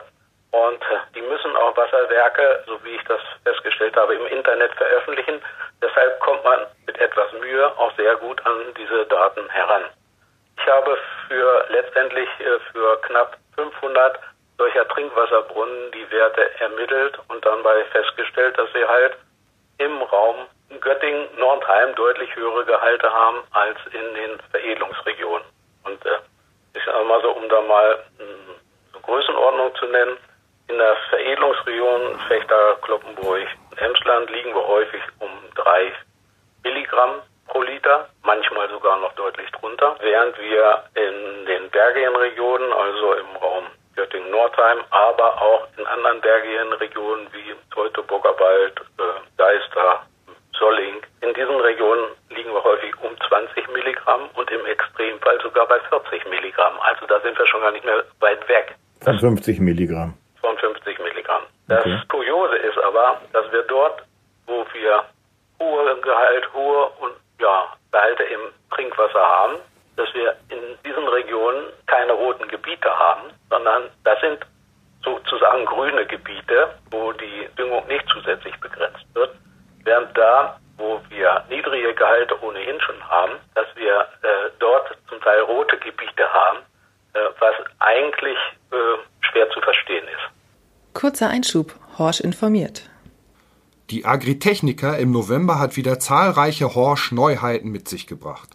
Und 0.52 0.80
äh, 0.82 0.98
die 1.16 1.22
müssen 1.22 1.56
auch 1.56 1.76
Wasserwerke, 1.76 2.62
so 2.66 2.78
wie 2.84 2.94
ich 2.94 3.04
das 3.04 3.20
festgestellt 3.42 3.96
habe, 3.96 4.14
im 4.14 4.26
Internet 4.28 4.72
veröffentlichen. 4.74 5.42
Deshalb 5.82 6.20
kommt 6.20 6.44
man 6.44 6.60
mit 6.86 6.96
etwas 6.98 7.32
Mühe 7.32 7.66
auch 7.76 7.92
sehr 7.96 8.14
gut 8.16 8.44
an 8.46 8.72
diese 8.76 9.04
Daten 9.06 9.48
heran. 9.50 9.82
Ich 10.56 10.66
habe 10.68 10.96
für 11.26 11.66
letztendlich 11.70 12.28
äh, 12.38 12.58
für 12.72 13.00
knapp 13.02 13.36
500 13.56 14.20
solcher 14.58 14.86
Trinkwasserbrunnen 14.88 15.92
die 15.92 16.10
Werte 16.10 16.60
ermittelt 16.60 17.18
und 17.28 17.44
dann 17.46 17.62
bei 17.62 17.84
festgestellt, 17.86 18.58
dass 18.58 18.68
sie 18.72 18.84
halt 18.84 19.16
im 19.78 20.02
Raum 20.02 20.46
Göttingen, 20.80 21.28
Nordheim 21.38 21.94
deutlich 21.94 22.34
höhere 22.36 22.64
Gehalte 22.64 23.10
haben 23.10 23.38
als 23.52 23.78
in 23.92 24.14
den 24.14 24.38
Veredelungsregionen. 24.50 25.46
Und 25.84 26.04
äh, 26.04 26.18
ich 26.74 26.84
sage 26.84 27.04
mal 27.04 27.22
so, 27.22 27.30
um 27.30 27.48
da 27.48 27.60
mal 27.62 28.04
eine 28.18 29.02
Größenordnung 29.02 29.74
zu 29.76 29.86
nennen, 29.86 30.18
in 30.68 30.76
der 30.76 30.96
Veredelungsregion 31.08 32.20
Fechter, 32.28 32.76
Kloppenburg, 32.82 33.46
Emsland 33.76 34.30
liegen 34.30 34.54
wir 34.54 34.66
häufig 34.66 35.02
um 35.20 35.30
drei 35.54 35.92
Milligramm 36.62 37.22
pro 37.46 37.62
Liter, 37.62 38.10
manchmal 38.22 38.68
sogar 38.68 38.98
noch 38.98 39.14
deutlich 39.14 39.50
drunter, 39.52 39.96
während 40.00 40.38
wir 40.38 40.84
in 40.94 41.46
den 41.46 41.70
bergigen 41.70 42.14
Regionen, 42.16 42.70
also 42.72 43.14
im 43.14 43.36
Raum 43.36 43.64
Göttingen-Nordheim, 43.98 44.78
aber 44.90 45.42
auch 45.42 45.66
in 45.76 45.84
anderen 45.86 46.20
bergigen 46.20 46.72
Regionen 46.74 47.26
wie 47.32 47.54
Teutoburger 47.74 48.38
Wald, 48.38 48.80
äh, 48.98 49.02
Deister, 49.36 50.06
Solling. 50.56 51.02
In 51.20 51.34
diesen 51.34 51.60
Regionen 51.60 52.06
liegen 52.30 52.52
wir 52.52 52.62
häufig 52.62 52.94
um 53.02 53.10
20 53.28 53.68
Milligramm 53.72 54.30
und 54.34 54.50
im 54.50 54.64
Extremfall 54.66 55.40
sogar 55.42 55.66
bei 55.66 55.80
40 55.80 56.30
Milligramm. 56.30 56.78
Also 56.80 57.06
da 57.06 57.20
sind 57.20 57.36
wir 57.36 57.46
schon 57.46 57.60
gar 57.60 57.72
nicht 57.72 57.84
mehr 57.84 58.04
weit 58.20 58.48
weg. 58.48 58.76
Von 59.02 59.18
50 59.18 59.58
Milligramm. 59.58 60.14
Von 60.40 60.56
50 60.58 60.98
Milligramm. 61.00 61.42
Das 61.66 61.80
okay. 61.80 61.98
Kuriose 62.08 62.56
ist 62.56 62.78
aber, 62.78 63.20
dass 63.32 63.50
wir 63.50 63.62
dort, 63.64 64.02
wo 64.46 64.64
wir 64.72 65.04
hohe 65.60 66.00
Gehalt, 66.00 66.54
hohe 66.54 66.86
und 67.00 67.14
ja, 67.40 67.66
Gehalte 67.90 68.22
im 68.22 68.40
Trinkwasser 68.70 69.20
haben, 69.20 69.58
dass 69.98 70.12
wir 70.14 70.36
in 70.48 70.78
diesen 70.86 71.06
Regionen 71.08 71.66
keine 71.86 72.12
roten 72.12 72.46
Gebiete 72.48 72.88
haben, 72.88 73.30
sondern 73.50 73.90
das 74.04 74.20
sind 74.20 74.38
sozusagen 75.02 75.64
grüne 75.66 76.06
Gebiete, 76.06 76.74
wo 76.90 77.12
die 77.12 77.48
Düngung 77.58 77.86
nicht 77.88 78.04
zusätzlich 78.08 78.54
begrenzt 78.60 79.04
wird. 79.14 79.34
Während 79.84 80.16
da, 80.16 80.58
wo 80.76 81.00
wir 81.08 81.44
niedrige 81.48 81.94
Gehalte 81.94 82.40
ohnehin 82.42 82.80
schon 82.80 83.08
haben, 83.08 83.32
dass 83.54 83.66
wir 83.74 84.00
äh, 84.22 84.50
dort 84.60 84.96
zum 85.08 85.20
Teil 85.20 85.40
rote 85.40 85.76
Gebiete 85.78 86.32
haben, 86.32 86.58
äh, 87.14 87.20
was 87.40 87.54
eigentlich 87.80 88.38
äh, 88.70 89.26
schwer 89.26 89.50
zu 89.50 89.60
verstehen 89.60 90.06
ist. 90.06 90.94
Kurzer 91.18 91.30
Einschub. 91.32 91.74
Horsch 91.98 92.20
informiert. 92.20 92.88
Die 93.90 94.04
Agritechnica 94.04 94.94
im 94.94 95.10
November 95.10 95.58
hat 95.58 95.76
wieder 95.76 95.98
zahlreiche 95.98 96.76
Horsch-Neuheiten 96.76 97.72
mit 97.72 97.88
sich 97.88 98.06
gebracht. 98.06 98.50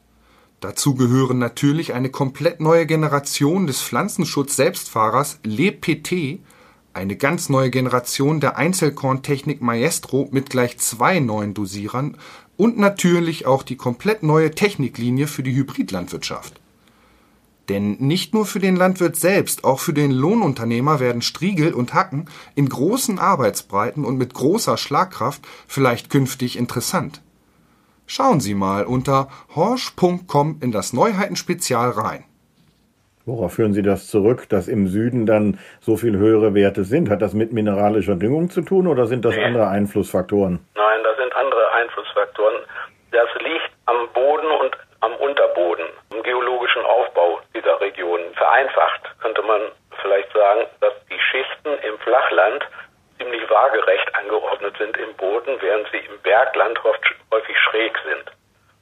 Dazu 0.61 0.95
gehören 0.95 1.39
natürlich 1.39 1.93
eine 1.93 2.09
komplett 2.09 2.61
neue 2.61 2.85
Generation 2.85 3.67
des 3.67 3.81
Pflanzenschutz-Selbstfahrers 3.81 5.39
LePT, 5.43 6.39
eine 6.93 7.17
ganz 7.17 7.49
neue 7.49 7.69
Generation 7.69 8.39
der 8.39 8.55
Einzelkorntechnik 8.55 9.61
Maestro 9.61 10.29
mit 10.31 10.49
gleich 10.49 10.77
zwei 10.77 11.19
neuen 11.19 11.53
Dosierern 11.53 12.15
und 12.55 12.77
natürlich 12.77 13.45
auch 13.45 13.63
die 13.63 13.75
komplett 13.75 14.23
neue 14.23 14.51
Techniklinie 14.51 15.27
für 15.27 15.43
die 15.43 15.53
Hybridlandwirtschaft. 15.53 16.61
Denn 17.69 17.95
nicht 17.99 18.33
nur 18.33 18.45
für 18.45 18.59
den 18.59 18.75
Landwirt 18.75 19.15
selbst, 19.15 19.63
auch 19.63 19.79
für 19.79 19.93
den 19.93 20.11
Lohnunternehmer 20.11 20.99
werden 20.99 21.21
Striegel 21.21 21.73
und 21.73 21.93
Hacken 21.93 22.29
in 22.55 22.67
großen 22.67 23.19
Arbeitsbreiten 23.19 24.03
und 24.03 24.17
mit 24.17 24.33
großer 24.33 24.77
Schlagkraft 24.77 25.41
vielleicht 25.67 26.09
künftig 26.09 26.57
interessant. 26.57 27.21
Schauen 28.05 28.41
Sie 28.41 28.53
mal 28.53 28.83
unter 28.85 29.29
horsch.com 29.55 30.59
in 30.61 30.73
das 30.73 30.91
Neuheitenspezial 30.91 31.91
rein. 31.91 32.25
Worauf 33.25 33.53
führen 33.53 33.71
Sie 33.71 33.81
das 33.81 34.09
zurück, 34.09 34.49
dass 34.49 34.67
im 34.67 34.87
Süden 34.87 35.25
dann 35.25 35.57
so 35.79 35.95
viel 35.95 36.17
höhere 36.17 36.53
Werte 36.53 36.83
sind? 36.83 37.09
Hat 37.09 37.21
das 37.21 37.33
mit 37.33 37.53
mineralischer 37.53 38.15
Düngung 38.15 38.49
zu 38.49 38.61
tun 38.61 38.87
oder 38.87 39.07
sind 39.07 39.23
das 39.23 39.37
nee. 39.37 39.43
andere 39.45 39.69
Einflussfaktoren? 39.69 40.59
Nein, 40.75 40.99
das 41.03 41.15
sind 41.15 41.33
andere 41.33 41.71
Einflussfaktoren. 41.71 42.55
Das 43.11 43.29
liegt 43.39 43.71
am 43.85 44.09
Boden 44.13 44.47
und 44.61 44.75
am 44.99 45.13
Unterboden, 45.15 45.85
im 46.13 46.21
geologischen 46.23 46.81
Aufbau 46.83 47.39
dieser 47.53 47.79
Region. 47.81 48.33
Vereinfacht 48.35 49.01
könnte 49.21 49.41
man 49.41 49.71
vielleicht 50.01 50.31
sagen, 50.33 50.67
dass 50.81 50.93
die 51.09 51.19
Schichten 51.19 51.77
im 51.87 51.97
Flachland 51.99 52.65
ziemlich 53.17 53.49
waagerecht 53.49 54.13
angeordnet 54.15 54.75
sind 54.77 54.97
im 54.97 55.13
Boden, 55.15 55.57
während 55.61 55.87
sie 55.91 55.99
im 55.99 56.19
Bergland 56.21 56.79
häufig 56.83 57.57
schräg 57.59 57.97
sind. 58.05 58.31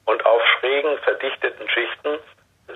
Und 0.06 0.26
auf 0.26 0.42
schrägen, 0.60 0.98
verdichteten 1.00 1.70
Schichten 1.70 2.20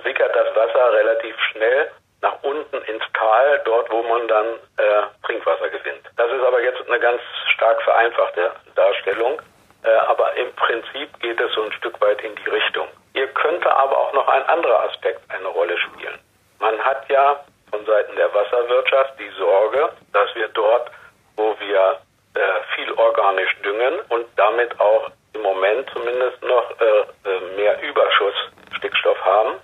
sickert 0.04 0.36
das 0.36 0.56
Wasser 0.56 0.94
relativ 0.94 1.36
schnell 1.52 1.92
nach 2.22 2.42
unten 2.44 2.78
ins 2.84 3.04
Tal, 3.14 3.62
dort 3.66 3.90
wo 3.92 4.04
man 4.04 4.28
dann 4.28 4.46
äh, 4.78 5.04
Trinkwasser 5.26 5.70
gewinnt. 5.70 6.06
Das 6.18 6.32
ist 6.32 6.44
aber 6.44 6.62
jetzt 6.62 6.88
eine 6.88 7.00
ganz 7.00 7.22
stark 7.54 7.82
vereinfachte 7.84 8.52
Darstellung, 8.76 9.42
äh, 9.84 9.90
aber 10.08 10.34
im 10.36 10.52
Prinzip 10.54 11.20
geht 11.20 11.40
es 11.40 11.52
so 11.54 11.64
ein 11.64 11.72
Stück 11.74 12.00
weit 12.02 12.22
in 12.22 12.36
die 12.36 12.50
Richtung. 12.50 12.88
Hier 13.16 13.28
könnte 13.30 13.74
aber 13.76 13.98
auch 13.98 14.14
noch 14.14 14.28
ein 14.28 14.44
anderer 14.44 14.84
Aspekt 14.84 15.22
eine 15.30 15.48
Rolle 15.48 15.78
spielen. 15.78 16.20
Man 16.60 16.78
hat 16.80 17.10
ja 17.10 17.44
von 17.72 17.84
Seiten 17.86 18.16
der 18.16 18.34
Wasserwirtschaft 18.34 19.20
die 19.20 19.32
Sorge, 19.40 19.90
dass 20.14 20.36
wir 20.36 20.48
dort 20.50 20.92
wo 21.38 21.56
wir 21.60 22.00
äh, 22.34 22.40
viel 22.76 22.92
organisch 22.94 23.56
düngen 23.64 24.00
und 24.10 24.26
damit 24.36 24.80
auch 24.80 25.10
im 25.34 25.42
Moment 25.42 25.90
zumindest 25.92 26.42
noch 26.44 26.72
äh, 26.80 27.30
äh, 27.30 27.56
mehr 27.56 27.82
Überschuss-Stickstoff 27.82 29.24
haben, 29.24 29.56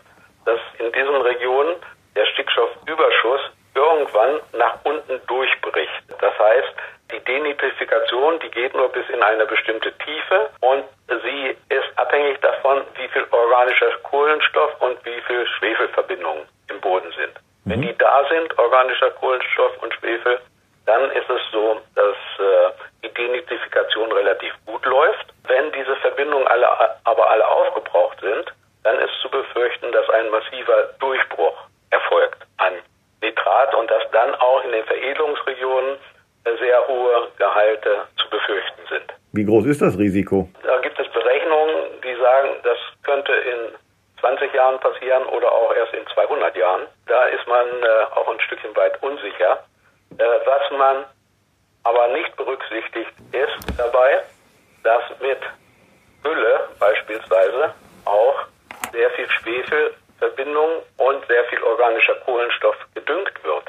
dass 0.46 0.60
in 0.80 0.92
diesen 0.92 1.16
Regionen 1.16 1.76
der 2.16 2.26
Stickstoffüberschuss 2.28 3.42
irgendwann 3.74 4.42
nach 4.54 4.78
unten 4.84 5.26
durchbricht. 5.28 6.04
Das 6.20 6.38
heißt, 6.38 6.74
die 7.12 7.20
Denitrifikation, 7.20 8.40
die 8.40 8.52
geht 8.52 8.74
nur 8.74 8.90
bis 8.90 9.08
in 9.10 9.22
eine 9.22 9.46
bestimmte 9.46 9.92
Tiefe 10.00 10.50
und 10.62 10.84
sie 11.08 11.58
ist 11.70 11.88
abhängig 11.98 12.40
davon, 12.42 12.84
wie 12.96 13.08
viel 13.10 13.26
organischer 13.32 13.92
Kohlenstoff 14.04 14.82
und 14.82 15.04
wie 15.06 15.22
viel 15.28 15.46
Schwefelverbindungen 15.58 16.48
im 16.70 16.82
Boden 16.82 17.12
sind. 17.18 17.34
Mhm. 17.66 17.72
Wenn 17.72 17.82
die 17.82 17.98
da 17.98 18.26
sind, 18.30 18.58
organischer 18.58 19.12
Kohlenstoff 19.12 19.82
und 19.82 19.94
Schwefel, 19.96 20.40
dann 20.86 21.12
ist 21.12 21.30
es 21.30 21.42
so, 21.52 21.80
dass 21.96 22.16
äh, 22.40 22.72
die 23.04 23.14
Denitrifikation 23.14 24.12
relativ 24.12 24.54
gut 24.66 24.86
läuft. 24.86 25.28
Wenn 25.48 25.72
diese 25.72 25.96
Verbindungen 25.98 26.48
alle, 26.48 26.68
aber 27.04 27.30
alle 27.30 27.48
aufgebraucht 27.48 28.20
sind, 28.22 28.52
dann 28.84 28.98
ist 29.00 29.14
zu 29.22 29.30
befürchten, 29.30 29.92
dass 29.92 30.10
ein 30.10 30.30
massiver 30.30 30.90
Durchbruch 31.00 31.56
erfolgt 31.92 32.42
an 32.58 32.74
Nitrat 33.22 33.76
und 33.76 33.92
dass 33.92 34.04
dann 34.12 34.34
auch 34.36 34.64
in 34.64 34.72
den 34.72 34.84
Veredelungsregionen 34.86 35.98
sehr 36.44 36.88
hohe 36.88 37.28
Gehalte 37.38 38.08
zu 38.18 38.30
befürchten 38.30 38.82
sind. 38.90 39.14
Wie 39.34 39.46
groß 39.46 39.66
ist 39.66 39.82
das 39.82 39.98
Risiko? 39.98 40.50
Da 40.64 40.80
gibt 40.80 41.00
es 41.00 41.08
Berechnungen, 41.10 42.02
die 42.04 42.16
sagen, 42.16 42.50
das 42.64 42.78
könnte 43.04 43.32
in 43.32 43.78
20 44.20 44.54
Jahren 44.54 44.80
passieren 44.80 45.24
oder 45.26 45.52
auch 45.52 45.74
erst 45.74 45.94
in 45.94 46.06
200 46.08 46.56
Jahren. 46.56 46.88
Da 47.08 47.26
ist 47.26 47.48
man 47.48 47.66
äh, 47.68 48.16
auch 48.16 48.28
ein 48.32 48.40
Stückchen 48.42 48.76
weit 48.76 49.02
unsicher. 49.02 49.64
Äh, 50.18 50.24
was 50.46 50.78
man 50.78 51.06
aber 51.84 52.08
nicht 52.10 52.36
berücksichtigt 52.36 53.12
ist 53.32 53.78
dabei, 53.78 54.22
dass 54.84 55.04
mit 55.20 55.40
Gülle 56.24 56.68
beispielsweise 56.80 57.74
auch 58.06 58.46
sehr 58.92 59.10
viel 59.12 59.30
Schwefelverbindung 59.30 60.84
und 60.98 61.26
sehr 61.28 61.44
viel 61.46 61.64
organischer 61.64 62.16
Kohlenstoff 62.26 62.76
gedüngt 62.94 63.34
wird. 63.44 63.66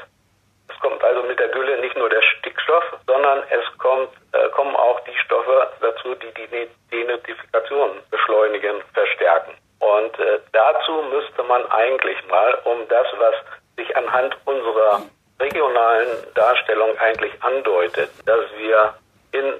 Kommt 0.83 1.01
also 1.01 1.23
mit 1.23 1.39
der 1.39 1.47
Gülle 1.47 1.79
nicht 1.79 1.95
nur 1.95 2.09
der 2.09 2.21
Stickstoff, 2.21 2.83
sondern 3.07 3.41
es 3.49 3.77
kommt, 3.77 4.09
äh, 4.33 4.49
kommen 4.49 4.75
auch 4.75 4.99
die 5.05 5.15
Stoffe 5.23 5.71
dazu, 5.79 6.13
die 6.15 6.33
die 6.33 6.67
Denitrifikation 6.91 8.01
beschleunigen, 8.11 8.81
verstärken. 8.93 9.53
Und 9.79 10.19
äh, 10.19 10.39
dazu 10.51 10.91
müsste 11.09 11.41
man 11.43 11.65
eigentlich 11.71 12.17
mal, 12.27 12.59
um 12.65 12.85
das, 12.89 13.07
was 13.17 13.33
sich 13.77 13.95
anhand 13.95 14.35
unserer 14.43 15.03
regionalen 15.39 16.09
Darstellung 16.35 16.97
eigentlich 16.97 17.31
andeutet, 17.41 18.09
dass 18.25 18.43
wir 18.57 18.93
in, 19.31 19.53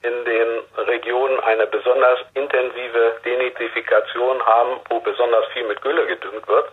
in 0.00 0.24
den 0.24 0.48
Regionen 0.78 1.40
eine 1.40 1.66
besonders 1.66 2.20
intensive 2.32 3.20
Denitrifikation 3.22 4.44
haben, 4.46 4.80
wo 4.88 5.00
besonders 5.00 5.44
viel 5.52 5.66
mit 5.68 5.82
Gülle 5.82 6.06
gedüngt 6.06 6.48
wird. 6.48 6.70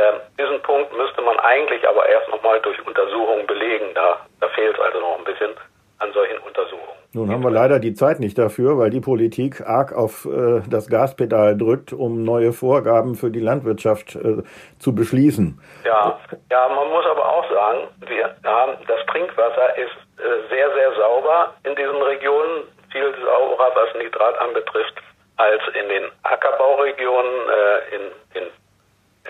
Ähm, 0.00 0.20
diesen 0.38 0.62
Punkt 0.62 0.96
müsste 0.96 1.20
man 1.20 1.38
eigentlich 1.40 1.86
aber 1.86 2.08
erst 2.08 2.28
nochmal 2.30 2.60
durch 2.60 2.78
Untersuchungen 2.86 3.46
belegen. 3.46 3.86
Da, 3.94 4.20
da 4.40 4.48
fehlt 4.48 4.74
es 4.74 4.80
also 4.80 5.00
noch 5.00 5.18
ein 5.18 5.24
bisschen 5.24 5.50
an 5.98 6.10
solchen 6.12 6.38
Untersuchungen. 6.38 6.96
Nun 7.12 7.30
haben 7.30 7.42
wir 7.42 7.50
leider 7.50 7.80
die 7.80 7.92
Zeit 7.92 8.20
nicht 8.20 8.38
dafür, 8.38 8.78
weil 8.78 8.90
die 8.90 9.00
Politik 9.00 9.60
arg 9.66 9.92
auf 9.92 10.26
äh, 10.26 10.62
das 10.70 10.88
Gaspedal 10.88 11.58
drückt, 11.58 11.92
um 11.92 12.22
neue 12.22 12.52
Vorgaben 12.52 13.16
für 13.16 13.30
die 13.30 13.40
Landwirtschaft 13.40 14.14
äh, 14.14 14.42
zu 14.78 14.94
beschließen. 14.94 15.60
Ja, 15.84 16.18
ja, 16.50 16.68
man 16.68 16.88
muss 16.88 17.04
aber 17.04 17.28
auch 17.28 17.50
sagen, 17.50 17.88
wir 18.06 18.34
haben 18.44 18.72
das 18.86 19.04
Trinkwasser 19.06 19.76
ist 19.76 19.96
äh, 20.18 20.48
sehr, 20.54 20.72
sehr 20.72 20.92
sauber 20.96 21.52
in 21.64 21.74
diesen 21.74 22.00
Regionen, 22.00 22.62
viel 22.92 23.12
sauberer, 23.24 23.72
was 23.74 23.94
Nitrat 24.00 24.38
anbetrifft, 24.40 24.94
als 25.36 25.62
in 25.74 25.88
den 25.88 26.04
Ackerbauregionen 26.22 27.32
äh, 27.32 27.96
in, 27.96 28.02
in, 28.34 28.48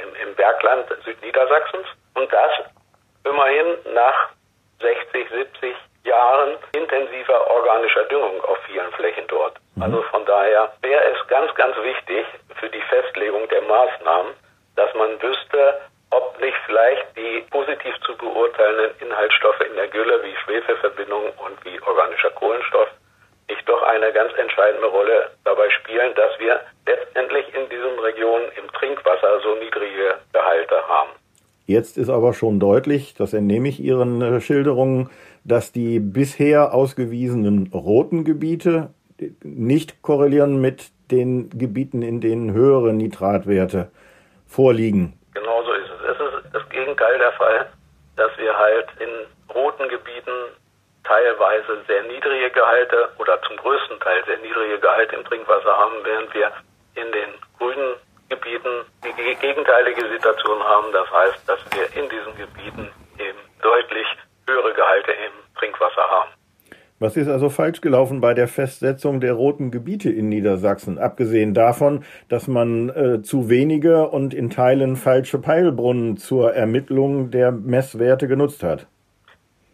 im, 0.03 0.29
im 0.29 0.35
Bergland 0.35 0.87
Südniedersachsens. 1.05 1.87
Und 2.15 2.33
das 2.33 2.53
immerhin 3.25 3.79
nach 3.95 4.31
60, 4.81 5.29
70 5.31 5.77
Jahren 6.05 6.57
intensiver 6.73 7.51
organischer 7.51 8.05
Düngung 8.05 8.43
auf 8.45 8.59
vielen 8.67 8.91
Flächen 8.93 9.25
dort. 9.29 9.59
Mhm. 9.75 9.83
Also 9.83 10.03
von 10.03 10.25
daher 10.25 10.73
wäre 10.83 11.05
es 11.13 11.27
ganz, 11.29 11.55
ganz 11.55 11.77
wichtig 11.77 12.27
für 12.59 12.69
die 12.69 12.81
Festlegung 12.83 13.49
der 13.49 13.63
Maßnahmen, 13.63 14.33
dass 14.77 14.93
man 14.95 15.21
wüsste, 15.23 15.81
ob 16.11 16.41
nicht 16.41 16.57
vielleicht 16.67 17.17
die 17.17 17.45
positiv 17.51 17.95
zu 18.01 18.17
beurteilenden 18.17 19.09
Inhaltsstoffe 19.09 19.61
in 19.61 19.77
der 19.77 19.89
Gülle 19.89 20.23
wie 20.25 20.37
Schwefelverbindungen 20.37 21.33
und 21.33 21.65
wie 21.65 21.81
organischer 21.83 22.31
Kohlenstoff 22.31 22.89
nicht 23.51 23.69
doch 23.69 23.83
eine 23.83 24.13
ganz 24.13 24.33
entscheidende 24.39 24.87
Rolle 24.87 25.31
dabei 25.45 25.69
spielen, 25.71 26.15
dass 26.15 26.39
wir 26.39 26.61
letztendlich 26.87 27.47
in 27.55 27.69
diesen 27.69 27.99
Regionen 27.99 28.47
im 28.57 28.71
Trinkwasser 28.73 29.41
so 29.43 29.55
niedrige 29.57 30.15
Gehalte 30.33 30.77
haben. 30.89 31.11
Jetzt 31.67 31.99
ist 31.99 32.09
aber 32.09 32.33
schon 32.33 32.59
deutlich, 32.59 33.15
das 33.15 33.33
entnehme 33.33 33.69
ich 33.69 33.81
Ihren 33.81 34.23
äh, 34.23 34.41
Schilderungen, 34.41 35.11
dass 35.45 35.73
die 35.73 36.01
bisher 36.01 36.75
ausgewiesenen 36.75 37.71
roten 37.73 38.25
Gebiete 38.25 38.91
nicht 39.43 40.03
korrelieren 40.03 40.61
mit 40.61 40.91
den 41.11 41.51
Gebieten, 41.51 42.03
in 42.03 42.21
denen 42.21 42.53
höhere 42.53 42.93
Nitratwerte 42.93 43.91
vorliegen. 44.47 45.19
Genau 45.35 45.63
so 45.63 45.73
ist 45.73 45.91
es. 45.91 46.17
Es 46.17 46.45
ist 46.45 46.55
das 46.55 46.69
Gegenteil 46.71 47.19
der 47.19 47.33
Fall, 47.33 47.67
dass 48.17 48.31
wir 48.39 48.57
halt 48.57 48.87
in 48.99 49.55
roten 49.55 49.89
Gebieten 49.89 50.33
teilweise 51.11 51.83
sehr 51.89 52.03
niedrige 52.05 52.51
Gehalte 52.51 53.11
oder 53.19 53.43
zum 53.43 53.57
größten 53.57 53.99
Teil 53.99 54.23
sehr 54.27 54.39
niedrige 54.39 54.79
Gehalte 54.79 55.17
im 55.17 55.25
Trinkwasser 55.25 55.75
haben, 55.77 55.95
während 56.05 56.33
wir 56.33 56.53
in 56.95 57.11
den 57.11 57.31
grünen 57.59 57.97
Gebieten 58.29 58.87
die 59.03 59.35
gegenteilige 59.35 60.07
Situation 60.09 60.63
haben. 60.63 60.93
Das 60.93 61.11
heißt, 61.11 61.49
dass 61.49 61.59
wir 61.75 61.85
in 62.01 62.09
diesen 62.09 62.35
Gebieten 62.39 62.89
eben 63.19 63.39
deutlich 63.61 64.07
höhere 64.47 64.73
Gehalte 64.73 65.11
im 65.11 65.33
Trinkwasser 65.59 66.07
haben. 66.09 66.31
Was 67.01 67.17
ist 67.17 67.29
also 67.29 67.49
falsch 67.49 67.81
gelaufen 67.81 68.21
bei 68.21 68.35
der 68.35 68.47
Festsetzung 68.47 69.21
der 69.21 69.33
roten 69.33 69.71
Gebiete 69.71 70.11
in 70.11 70.29
Niedersachsen? 70.29 70.99
Abgesehen 70.99 71.55
davon, 71.55 72.05
dass 72.29 72.47
man 72.47 72.91
äh, 72.91 73.23
zu 73.23 73.49
wenige 73.49 74.09
und 74.09 74.35
in 74.35 74.51
Teilen 74.51 74.97
falsche 74.97 75.39
Peilbrunnen 75.39 76.19
zur 76.19 76.55
Ermittlung 76.55 77.31
der 77.31 77.53
Messwerte 77.53 78.29
genutzt 78.29 78.63
hat. 78.63 78.87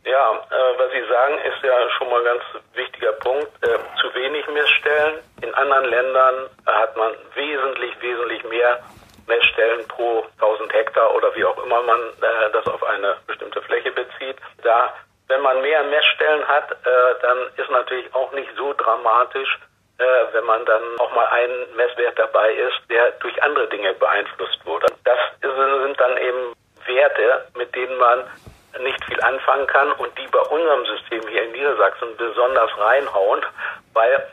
Ja, 0.07 0.41
äh, 0.51 0.79
was 0.79 0.91
Sie 0.93 1.05
sagen, 1.09 1.39
ist 1.43 1.63
ja 1.65 1.91
schon 1.99 2.09
mal 2.09 2.21
ein 2.21 2.39
ganz 2.39 2.43
wichtiger 2.75 3.13
Punkt. 3.13 3.49
Äh, 3.63 3.79
zu 4.01 4.15
wenig 4.15 4.47
Messstellen. 4.47 5.19
In 5.43 5.53
anderen 5.55 5.87
Ländern 5.87 6.49
hat 6.65 6.97
man 6.97 7.13
wesentlich, 7.35 8.01
wesentlich 8.01 8.45
mehr 8.45 8.79
Messstellen 9.27 9.87
pro 9.89 10.25
1000 10.41 10.73
Hektar 10.73 11.13
oder 11.13 11.35
wie 11.35 11.45
auch 11.45 11.61
immer 11.65 11.83
man 11.83 11.99
äh, 11.99 12.53
das 12.53 12.67
auf 12.69 12.85
eine 12.85 13.17
bestimmte 13.27 13.61
Fläche 13.63 13.91
bezieht. 13.91 14.37
Da 14.63 14.95
wenn 15.29 15.43
man 15.43 15.61
mehr 15.61 15.83
Messstellen 15.83 16.47
hat, 16.47 16.71
äh, 16.71 17.21
dann 17.23 17.39
ist 17.57 17.71
natürlich 17.71 18.15
auch 18.15 18.31
nicht 18.33 18.49
so 18.57 18.73
dramatisch, 18.75 19.59
äh, 19.99 20.05
wenn 20.33 20.45
man 20.45 20.65
dann 20.67 20.83
auch 20.99 21.13
mal 21.15 21.27
ein 21.27 21.51
Messwert 21.75 22.19
dabei 22.19 22.53
ist, 22.53 22.79
der 22.91 23.11
durch 23.13 23.43
andere 23.43 23.69
Dinge 23.69 23.93
beeinflusst 23.95 24.65
wurde. 24.65 24.87
Das 25.03 25.19
sind 25.41 26.01
dann 26.01 26.17
eben 26.19 26.53
Werte, 26.87 27.49
mit 27.57 27.75
denen 27.75 27.99
man 27.99 28.25
nicht 28.83 29.05
viel 29.05 29.21
anfangen 29.21 29.67
kann 29.67 29.93
und 29.93 30.11
die 30.19 30.27
bei 30.29 30.41
unserem 30.41 30.85
System 30.87 31.27
hier 31.29 31.43
in 31.45 31.53
Niedersachsen 31.53 32.09
besonders 32.17 32.71
reinhauen, 32.79 33.43
weil 33.93 34.27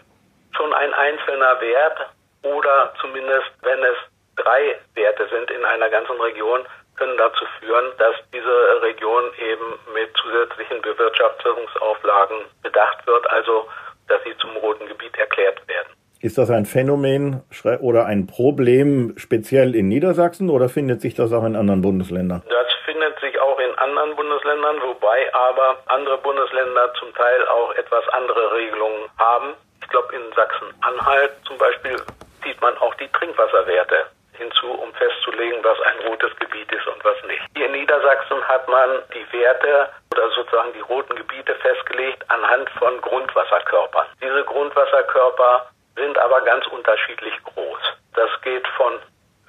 schon 0.56 0.74
ein 0.74 0.94
einzelner 0.94 1.60
Wert 1.62 1.98
oder 2.44 2.94
zumindest 3.02 3.52
wenn 3.62 3.80
es 3.80 3.98
drei 4.36 4.80
Werte 4.96 5.28
sind 5.30 5.52
in 5.52 5.64
einer 5.66 5.90
ganzen 5.90 6.20
Region, 6.20 6.62
können 6.96 7.18
dazu 7.18 7.46
führen, 7.60 7.92
dass 7.98 8.16
diese 8.34 8.82
Region 8.82 9.24
eben 9.40 9.80
mit 9.94 10.10
zusätzlichen 10.18 10.82
Bewirtschaftungsauflagen 10.82 12.38
bedacht 12.62 13.06
wird, 13.08 13.30
also 13.32 13.68
dass 14.08 14.22
sie 14.24 14.36
zum 14.38 14.56
roten 14.58 14.88
Gebiet 14.88 15.18
erklärt 15.18 15.68
werden. 15.68 15.88
Ist 16.20 16.38
das 16.38 16.50
ein 16.50 16.66
Phänomen 16.66 17.42
oder 17.82 18.06
ein 18.06 18.28
Problem 18.28 19.14
speziell 19.18 19.76
in 19.76 19.90
Niedersachsen 19.90 20.50
oder 20.50 20.70
findet 20.70 21.02
sich 21.02 21.16
das 21.16 21.34
auch 21.34 21.44
in 21.44 21.56
anderen 21.56 21.82
Bundesländern? 21.82 22.44
Das 22.48 22.73
findet 22.94 23.20
sich 23.20 23.40
auch 23.40 23.58
in 23.60 23.76
anderen 23.80 24.16
Bundesländern, 24.16 24.80
wobei 24.84 25.34
aber 25.34 25.78
andere 25.88 26.18
Bundesländer 26.20 26.94
zum 26.94 27.14
Teil 27.16 27.48
auch 27.48 27.74
etwas 27.74 28.08
andere 28.10 28.54
Regelungen 28.54 29.10
haben. 29.18 29.56
Ich 29.82 29.90
glaube, 29.90 30.16
in 30.16 30.32
Sachsen-Anhalt 30.34 31.32
zum 31.48 31.58
Beispiel 31.58 32.00
sieht 32.44 32.62
man 32.62 32.78
auch 32.78 32.94
die 32.96 33.08
Trinkwasserwerte 33.08 34.06
hinzu, 34.34 34.72
um 34.72 34.94
festzulegen, 34.94 35.64
was 35.64 35.80
ein 35.82 36.08
rotes 36.08 36.36
Gebiet 36.38 36.72
ist 36.72 36.86
und 36.88 37.04
was 37.04 37.18
nicht. 37.26 37.42
Hier 37.56 37.66
in 37.66 37.72
Niedersachsen 37.72 38.48
hat 38.48 38.68
man 38.70 39.02
die 39.14 39.26
Werte 39.34 39.90
oder 40.14 40.30
sozusagen 40.30 40.74
die 40.74 40.82
roten 40.82 41.16
Gebiete 41.16 41.56
festgelegt 41.56 42.24
anhand 42.30 42.70
von 42.78 43.02
Grundwasserkörpern. 43.02 44.06
Diese 44.22 44.44
Grundwasserkörper 44.44 45.68
sind 45.96 46.18
aber 46.20 46.42
ganz 46.42 46.66
unterschiedlich 46.68 47.34
groß. 47.44 47.82
Das 48.14 48.30
geht 48.44 48.68
von 48.78 49.00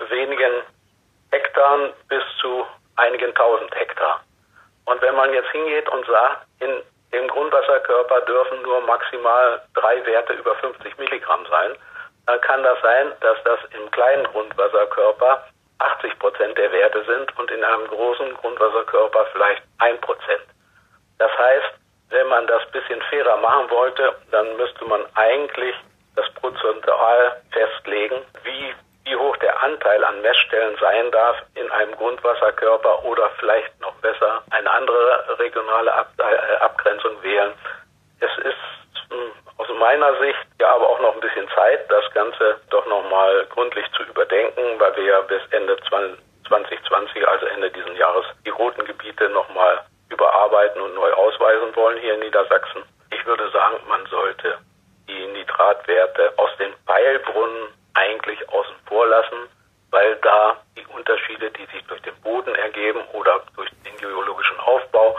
wenigen 0.08 0.62
Hektaren 1.30 1.92
bis 2.08 2.22
zu 2.40 2.64
einigen 2.96 3.34
tausend 3.34 3.74
Hektar. 3.74 4.20
Und 4.86 5.00
wenn 5.02 5.14
man 5.14 5.32
jetzt 5.32 5.50
hingeht 5.50 5.88
und 5.88 6.06
sagt, 6.06 6.46
in 6.60 6.82
dem 7.12 7.28
Grundwasserkörper 7.28 8.20
dürfen 8.22 8.62
nur 8.62 8.80
maximal 8.82 9.62
drei 9.74 10.04
Werte 10.04 10.34
über 10.34 10.54
50 10.56 10.98
Milligramm 10.98 11.46
sein, 11.48 11.72
dann 12.26 12.40
kann 12.40 12.62
das 12.62 12.80
sein, 12.82 13.12
dass 13.20 13.36
das 13.44 13.60
im 13.78 13.90
kleinen 13.90 14.24
Grundwasserkörper 14.24 15.44
80 15.78 16.18
Prozent 16.18 16.56
der 16.56 16.72
Werte 16.72 17.04
sind 17.04 17.38
und 17.38 17.50
in 17.50 17.62
einem 17.62 17.86
großen 17.88 18.34
Grundwasserkörper 18.34 19.26
vielleicht 19.32 19.62
ein 19.78 20.00
Prozent. 20.00 20.44
Das 21.18 21.30
heißt, 21.36 21.74
wenn 22.10 22.26
man 22.28 22.46
das 22.46 22.64
bisschen 22.70 23.00
fairer 23.02 23.36
machen 23.38 23.70
wollte, 23.70 24.14
dann 24.30 24.56
müsste 24.56 24.84
man 24.84 25.04
eigentlich 25.14 25.74
das 26.16 26.32
prozentual 26.34 27.42
festlegen, 27.50 28.22
wie, 28.44 28.74
wie 29.04 29.16
hoch 29.16 29.36
der 29.38 29.62
Anteil 29.62 30.02
an 30.04 30.22
Messstellen 30.22 30.76
sein 30.80 31.10
darf 31.10 31.36
in 31.54 31.70
einem 31.70 31.94
Grundwasserkörper 31.96 33.04
oder 33.04 33.30
vielleicht 33.38 33.80
noch 33.80 33.94
besser 33.96 34.42
eine 34.50 34.70
andere 34.70 35.38
regionale 35.38 35.92
Ab 35.92 36.12
äh, 36.18 36.56
Abgrenzung 36.56 37.22
wählen. 37.22 37.52
Es 38.20 38.44
ist 38.44 38.56
aus 39.58 39.68
meiner 39.78 40.18
Sicht 40.18 40.46
ja 40.60 40.74
aber 40.74 40.88
auch 40.88 41.00
noch 41.00 41.14
ein 41.14 41.20
bisschen 41.20 41.48
Zeit, 41.54 41.90
das 41.90 42.04
Ganze 42.12 42.60
doch 42.70 42.86
nochmal 42.86 43.46
gründlich 43.50 43.86
zu 43.92 44.02
überdenken, 44.04 44.78
weil 44.78 44.96
wir 44.96 45.04
ja 45.04 45.20
bis 45.22 45.42
Ende 45.50 45.76
2020, 45.88 47.28
also 47.28 47.46
Ende 47.46 47.70
dieses 47.70 47.96
Jahres, 47.98 48.24
die 48.44 48.50
roten 48.50 48.84
Gebiete 48.84 49.28
nochmal 49.28 49.80
überarbeiten 50.10 50.80
und 50.80 50.94
neu 50.94 51.12
ausweisen 51.12 51.74
wollen 51.76 51.98
hier 51.98 52.14
in 52.14 52.20
Niedersachsen. 52.20 52.82
Ich 53.10 53.24
würde 53.26 53.48
sagen, 53.50 53.76
man 53.88 54.04
sollte 54.06 54.58
die 55.08 55.26
Nitratwerte 55.28 56.32
aus 56.36 56.50
den 56.58 56.72
Peilbrunnen 56.86 57.68
eigentlich 57.94 58.48
außen 58.48 58.76
vor 58.86 59.06
lassen, 59.06 59.48
weil 59.90 60.16
da 60.16 60.56
die 60.76 60.86
Unterschiede, 60.86 61.50
die 61.52 61.66
sich 61.66 61.84
durch 61.86 62.02
den 62.02 62.14
Boden 62.22 62.54
ergeben 62.54 63.00
oder 63.12 63.42
durch 63.56 63.70
den 63.84 63.96
geologischen 63.96 64.58
Aufbau, 64.60 65.16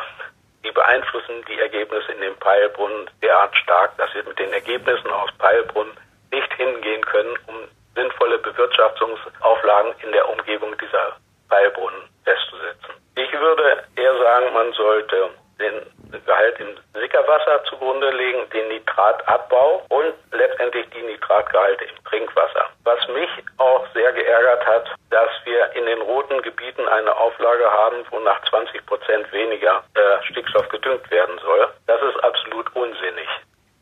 die 0.63 0.71
beeinflussen 0.71 1.45
die 1.47 1.59
Ergebnisse 1.59 2.11
in 2.11 2.21
den 2.21 2.35
Peilbrunnen 2.37 3.09
derart 3.21 3.55
stark, 3.55 3.97
dass 3.97 4.13
wir 4.13 4.23
mit 4.23 4.37
den 4.39 4.51
Ergebnissen 4.51 5.09
aus 5.11 5.29
Peilbrunnen 5.37 5.93
nicht 6.31 6.53
hingehen 6.55 7.05
können, 7.05 7.37
um 7.47 7.55
sinnvolle 7.95 8.37
Bewirtschaftungsauflagen 8.39 9.93
in 10.03 10.11
der 10.11 10.27
Umgebung 10.27 10.75
dieser 10.77 11.15
Peilbrunnen 11.49 12.01
festzusetzen. 12.25 12.95
Ich 13.15 13.31
würde 13.31 13.83
eher 13.95 14.17
sagen, 14.17 14.53
man 14.53 14.73
sollte 14.73 15.29
den 15.59 16.21
Gehalt 16.25 16.59
im 16.59 16.75
Sickerwasser 16.93 17.63
zugrunde 17.65 18.09
legen, 18.11 18.49
den 18.49 18.67
Nitratabbau 18.67 19.85
und 19.89 20.13
letztendlich 20.35 20.87
die 20.91 21.01
Nitratgehalte 21.01 21.85
im 21.85 22.03
Trinkwasser. 22.05 22.69
Was 22.83 23.07
mich 23.09 23.29
auch 23.57 23.85
sehr 23.93 24.11
geärgert 24.13 24.65
hat, 24.65 24.89
dass 25.09 25.29
wir 25.45 25.71
in 25.73 25.85
den 25.85 26.01
roten 26.01 26.41
Gebieten 26.41 26.87
eine 26.87 27.15
Auflage 27.15 27.69
haben, 27.71 28.05
wo 28.11 28.19
nach 28.19 28.41
20 28.49 28.85
Prozent 28.85 29.31
weniger 29.31 29.83
äh, 29.95 30.23
Stickstoff 30.29 30.67
gedüngt 30.69 31.09
werden 31.11 31.39
soll. 31.39 31.67
Das 31.87 32.01
ist 32.01 32.23
absolut 32.23 32.73
unsinnig, 32.75 33.27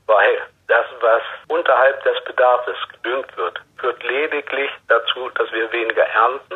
weil 0.06 0.38
das, 0.68 0.86
was 1.02 1.22
unterhalb 1.48 2.04
des 2.04 2.24
Bedarfs 2.24 2.72
gedüngt 2.92 3.36
wird, 3.38 3.60
führt 3.80 4.04
lediglich 4.04 4.72
dazu, 4.88 5.30
dass 5.36 5.52
wir 5.52 5.72
weniger 5.72 6.06
ernten 6.06 6.56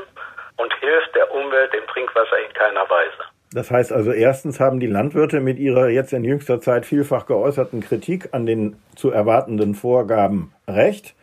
und 0.57 0.73
hilft 0.75 1.13
der 1.15 1.31
Umwelt, 1.31 1.73
dem 1.73 1.85
Trinkwasser 1.87 2.39
in 2.39 2.53
keiner 2.53 2.89
Weise. 2.89 3.23
Das 3.57 3.71
heißt 3.71 3.91
also, 3.91 4.11
erstens 4.11 4.59
haben 4.59 4.79
die 4.79 4.85
Landwirte 4.85 5.39
mit 5.39 5.57
ihrer 5.57 5.87
jetzt 5.87 6.13
in 6.13 6.23
jüngster 6.23 6.61
Zeit 6.61 6.85
vielfach 6.85 7.25
geäußerten 7.25 7.81
Kritik 7.81 8.29
an 8.31 8.45
den 8.45 8.79
zu 8.95 9.09
erwartenden 9.09 9.73
Vorgaben 9.73 10.53
recht. 10.67 11.15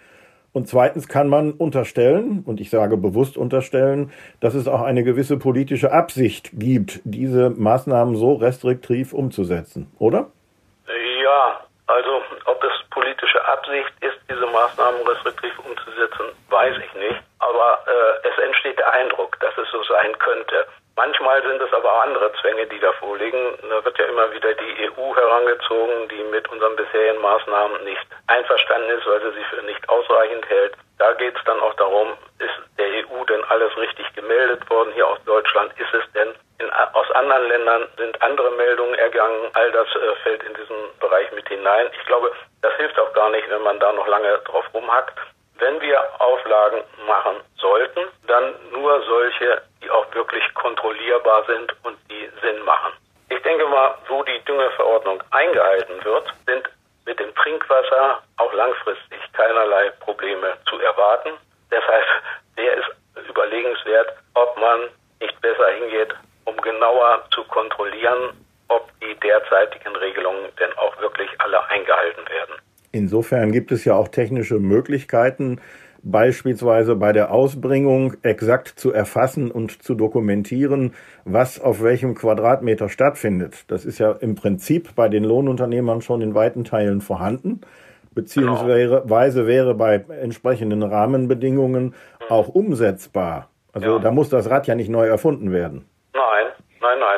Und 0.53 0.67
zweitens 0.67 1.07
kann 1.07 1.29
man 1.29 1.53
unterstellen, 1.53 2.43
und 2.45 2.61
ich 2.61 2.71
sage 2.71 2.97
bewusst 2.97 3.37
unterstellen, 3.37 4.11
dass 4.41 4.55
es 4.55 4.67
auch 4.67 4.83
eine 4.83 5.05
gewisse 5.05 5.39
politische 5.39 5.93
Absicht 5.93 6.51
gibt, 6.55 7.01
diese 7.05 7.51
Maßnahmen 7.51 8.17
so 8.17 8.35
restriktiv 8.35 9.13
umzusetzen, 9.13 9.87
oder? 10.01 10.27
Ja, 10.89 11.61
also 11.87 12.21
ob 12.47 12.65
es 12.65 12.91
politische 12.91 13.47
Absicht 13.47 13.93
ist, 14.01 14.19
diese 14.29 14.47
Maßnahmen 14.47 15.07
restriktiv 15.07 15.57
umzusetzen, 15.61 16.27
weiß 16.51 16.75
ich 16.85 16.95
nicht. 16.99 17.23
Aber 17.39 17.79
äh, 17.87 18.29
es 18.29 18.45
entsteht 18.45 18.79
der 18.79 18.93
Eindruck, 18.93 19.39
dass 19.39 19.57
es 19.57 19.71
so 19.71 19.81
sein 19.85 20.19
könnte. 20.19 20.67
Manchmal 20.97 21.43
sind 21.43 21.61
es 21.61 21.73
aber 21.73 21.93
auch 21.93 22.03
andere 22.05 22.33
Zwänge, 22.41 22.67
die 22.67 22.79
da 22.79 22.93
vorliegen. 22.93 23.59
Da 23.69 23.85
wird 23.85 23.99
ja 23.99 24.05
immer 24.07 24.33
wieder 24.33 24.55
die 24.55 24.89
EU 24.89 25.15
herangezogen, 25.17 26.09
die 26.09 26.23
mit 26.25 26.49
unseren 26.49 26.77
bisherigen 26.77 27.21
Maßnahmen 27.21 27.83
nicht 27.83 28.07
einverstanden 28.29 28.91
ist, 28.91 29.07
weil 29.07 29.21
sie 29.21 29.33
sie 29.39 29.45
für 29.45 29.63
nicht 29.63 29.89
ausreichend 29.89 30.49
hält. 30.49 30.75
Da 30.99 31.13
geht 31.15 31.37
es 31.37 31.43
dann 31.45 31.59
auch 31.61 31.75
darum, 31.75 32.13
ist 32.39 32.55
der 32.79 32.87
EU 32.87 33.25
denn 33.25 33.43
alles 33.45 33.77
richtig 33.77 34.07
gemeldet 34.15 34.69
worden 34.71 34.93
hier 34.93 35.09
aus 35.09 35.19
Deutschland? 35.25 35.73
Ist 35.81 35.93
es 35.93 36.13
denn 36.13 36.33
in, 36.59 36.71
aus 36.71 37.11
anderen 37.11 37.49
Ländern 37.49 37.89
sind 37.97 38.23
andere 38.23 38.53
Meldungen 38.53 38.95
ergangen? 38.95 39.51
All 39.55 39.73
das 39.73 39.89
äh, 39.97 40.15
fällt 40.23 40.45
in 40.45 40.55
diesen 40.55 40.77
Bereich 41.01 41.31
mit 41.33 41.49
hinein. 41.49 41.89
Ich 41.99 42.07
glaube, 42.07 42.31
das 42.63 42.73
hilft 42.77 42.99
auch 43.01 43.13
gar 43.15 43.31
nicht, 43.31 43.51
wenn 43.51 43.63
man 43.63 43.81
da 43.81 43.93
noch 43.93 44.07
lange 44.07 44.39
drauf 44.45 44.65
rumhackt. 44.73 45.19
Wenn 45.59 45.81
wir 45.81 46.21
Auflagen 46.21 46.83
machen 47.07 47.37
sollten, 47.57 48.01
dann 48.27 48.55
nur 48.73 49.03
solche, 49.05 49.63
die 49.83 49.91
auch 49.91 50.13
wirklich 50.15 50.43
kontrollierbar 50.55 51.45
sind 51.47 51.75
und 51.85 51.97
die 52.11 52.29
Sinn 52.43 52.63
machen. 52.65 52.93
Ich 53.29 53.41
denke 53.43 53.67
mal, 53.67 53.95
wo 54.09 54.23
die 54.23 54.41
Düngeverordnung 54.45 55.23
eingehalten 55.31 56.05
wird, 56.05 56.33
sind 56.47 56.69
mit 57.07 57.19
dem 57.21 57.35
Trinkwasser 57.35 58.23
auch 58.37 58.53
langfristig 58.53 59.21
keinerlei 59.33 59.91
Probleme 60.01 60.57
zu 60.69 60.79
erwarten. 60.81 61.31
Deshalb 61.71 62.05
wäre 62.57 62.83
es 63.15 63.29
überlegenswert, 63.29 64.15
ob 64.35 64.57
man 64.59 64.89
nicht 65.21 65.41
besser 65.41 65.69
hingeht, 65.73 66.15
um 66.45 66.57
genauer 66.59 67.25
zu 67.33 67.45
kontrollieren, 67.45 68.47
ob 68.69 68.89
die 69.01 69.15
derzeitigen 69.21 69.95
Regelungen 69.97 70.55
denn 70.57 70.73
auch 70.79 70.99
wirklich 71.01 71.31
alle 71.39 71.65
eingehalten 71.69 72.29
werden. 72.29 72.55
Insofern 72.95 73.51
gibt 73.51 73.73
es 73.73 73.85
ja 73.85 73.97
auch 73.97 74.07
technische 74.07 74.61
Möglichkeiten, 74.61 75.61
beispielsweise 76.05 76.95
bei 76.95 77.13
der 77.13 77.33
Ausbringung 77.33 78.15
exakt 78.23 78.69
zu 78.69 78.93
erfassen 78.93 79.51
und 79.51 79.83
zu 79.83 79.97
dokumentieren, 79.97 80.95
was 81.25 81.61
auf 81.61 81.83
welchem 81.83 82.15
Quadratmeter 82.15 82.89
stattfindet. 82.89 83.65
Das 83.67 83.85
ist 83.85 83.99
ja 83.99 84.13
im 84.13 84.37
Prinzip 84.37 84.95
bei 84.95 85.09
den 85.09 85.25
Lohnunternehmern 85.25 86.03
schon 86.03 86.23
in 86.23 86.37
weiten 86.37 86.63
Teilen 86.63 87.01
vorhanden, 87.01 87.63
beziehungsweise 88.15 89.03
genau. 89.03 89.47
wäre 89.49 89.75
bei 89.75 90.05
entsprechenden 90.23 90.85
Rahmenbedingungen 90.85 91.97
auch 92.29 92.47
umsetzbar. 92.47 93.49
Also 93.73 93.97
ja. 93.97 93.99
da 93.99 94.13
muss 94.13 94.29
das 94.29 94.49
Rad 94.49 94.69
ja 94.69 94.77
nicht 94.77 94.89
neu 94.89 95.09
erfunden 95.09 95.51
werden. 95.51 95.85
Nein, 96.13 96.47
nein, 96.81 96.99
nein. 97.01 97.14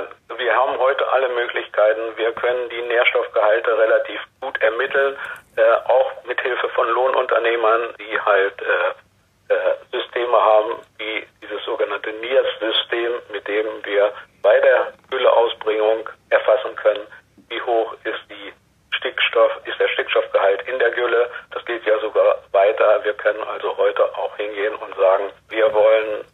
Alle 1.16 1.30
Möglichkeiten. 1.30 2.14
Wir 2.16 2.30
können 2.32 2.68
die 2.68 2.82
Nährstoffgehalte 2.82 3.78
relativ 3.78 4.20
gut 4.42 4.60
ermitteln 4.60 5.16
äh, 5.56 5.62
auch 5.88 6.12
mit 6.24 6.38
Hilfe 6.42 6.68
von 6.74 6.86
Lohnunternehmern, 6.90 7.94
die 7.98 8.20
halt 8.20 8.54
äh, 8.60 9.54
äh, 9.54 9.76
Systeme 9.90 10.36
haben, 10.36 10.74
wie 10.98 11.26
dieses 11.40 11.64
sogenannte 11.64 12.12
NIRS-System, 12.12 13.12
mit 13.32 13.48
dem 13.48 13.64
wir 13.84 14.12
bei 14.42 14.60
der 14.60 14.92
Gülleausbringung 15.10 16.06
erfassen 16.28 16.76
können, 16.76 17.06
wie 17.48 17.62
hoch 17.62 17.94
ist 18.04 18.20
die 18.28 18.52
Stickstoff, 18.94 19.52
ist 19.64 19.80
der 19.80 19.88
Stickstoffgehalt 19.88 20.68
in 20.68 20.78
der 20.78 20.90
Gülle. 20.90 21.30
Das 21.52 21.64
geht 21.64 21.86
ja 21.86 21.98
sogar 22.00 22.42
weiter. 22.52 23.02
Wir 23.04 23.14
können 23.14 23.42
also 23.44 23.74
heute 23.78 24.04
auch 24.18 24.36
hingehen 24.36 24.74
und 24.74 24.94
sagen, 24.96 25.32
wir 25.48 25.72
wollen 25.72 26.26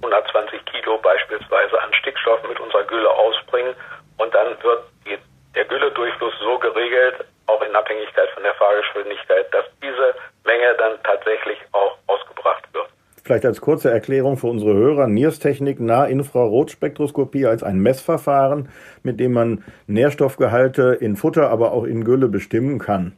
120 0.00 0.58
hm, 0.58 0.64
Kilo 0.64 0.96
beispielsweise 0.96 1.82
an 1.82 1.92
Stickstoff 1.92 2.42
mit 2.48 2.58
unserer 2.58 2.84
Gülle 2.84 3.10
ausbringen 3.10 3.74
und 4.18 4.34
dann 4.34 4.48
wird 4.62 4.84
die, 5.06 5.18
der 5.54 5.64
Gülledurchfluss 5.64 6.34
so 6.40 6.58
geregelt, 6.58 7.24
auch 7.46 7.62
in 7.62 7.74
Abhängigkeit 7.74 8.28
von 8.34 8.42
der 8.42 8.54
Fahrgeschwindigkeit, 8.54 9.52
dass 9.52 9.64
diese 9.82 10.14
Menge 10.44 10.74
dann 10.78 11.02
tatsächlich 11.02 11.58
auch 11.72 11.96
ausgebracht 12.06 12.64
wird. 12.72 12.88
Vielleicht 13.24 13.44
als 13.44 13.60
kurze 13.60 13.90
Erklärung 13.90 14.36
für 14.36 14.46
unsere 14.46 14.74
Hörer, 14.74 15.06
NIRS-Technik, 15.06 15.80
Nahinfrarotspektroskopie 15.80 17.46
als 17.46 17.62
ein 17.62 17.78
Messverfahren, 17.78 18.70
mit 19.02 19.20
dem 19.20 19.32
man 19.32 19.64
Nährstoffgehalte 19.86 20.96
in 21.00 21.16
Futter, 21.16 21.50
aber 21.50 21.72
auch 21.72 21.84
in 21.84 22.04
Gülle 22.04 22.28
bestimmen 22.28 22.78
kann. 22.78 23.16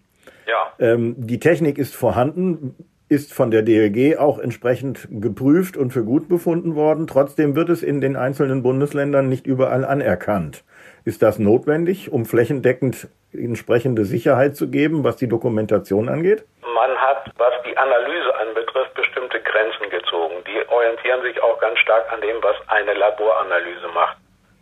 Ja. 0.48 0.72
Ähm, 0.80 1.14
die 1.16 1.38
Technik 1.38 1.78
ist 1.78 1.94
vorhanden, 1.94 2.74
ist 3.10 3.34
von 3.34 3.50
der 3.50 3.62
DLG 3.62 4.18
auch 4.18 4.38
entsprechend 4.38 5.08
geprüft 5.10 5.76
und 5.76 5.90
für 5.90 6.04
gut 6.04 6.28
befunden 6.28 6.76
worden. 6.76 7.08
Trotzdem 7.08 7.56
wird 7.56 7.68
es 7.68 7.82
in 7.82 8.00
den 8.00 8.14
einzelnen 8.14 8.62
Bundesländern 8.62 9.28
nicht 9.28 9.48
überall 9.48 9.84
anerkannt. 9.84 10.62
Ist 11.04 11.20
das 11.20 11.40
notwendig, 11.40 12.12
um 12.12 12.24
flächendeckend 12.24 13.08
entsprechende 13.32 14.04
Sicherheit 14.04 14.54
zu 14.54 14.70
geben, 14.70 15.02
was 15.02 15.16
die 15.16 15.26
Dokumentation 15.26 16.08
angeht? 16.08 16.44
Man 16.62 16.96
hat, 16.98 17.26
was 17.36 17.52
die 17.66 17.76
Analyse 17.76 18.32
anbetrifft, 18.46 18.94
bestimmte 18.94 19.40
Grenzen 19.40 19.90
gezogen. 19.90 20.36
Die 20.46 20.68
orientieren 20.68 21.22
sich 21.22 21.42
auch 21.42 21.58
ganz 21.58 21.80
stark 21.80 22.06
an 22.12 22.20
dem, 22.20 22.36
was 22.42 22.56
eine 22.68 22.94
Laboranalyse 22.94 23.88
macht. 23.92 24.18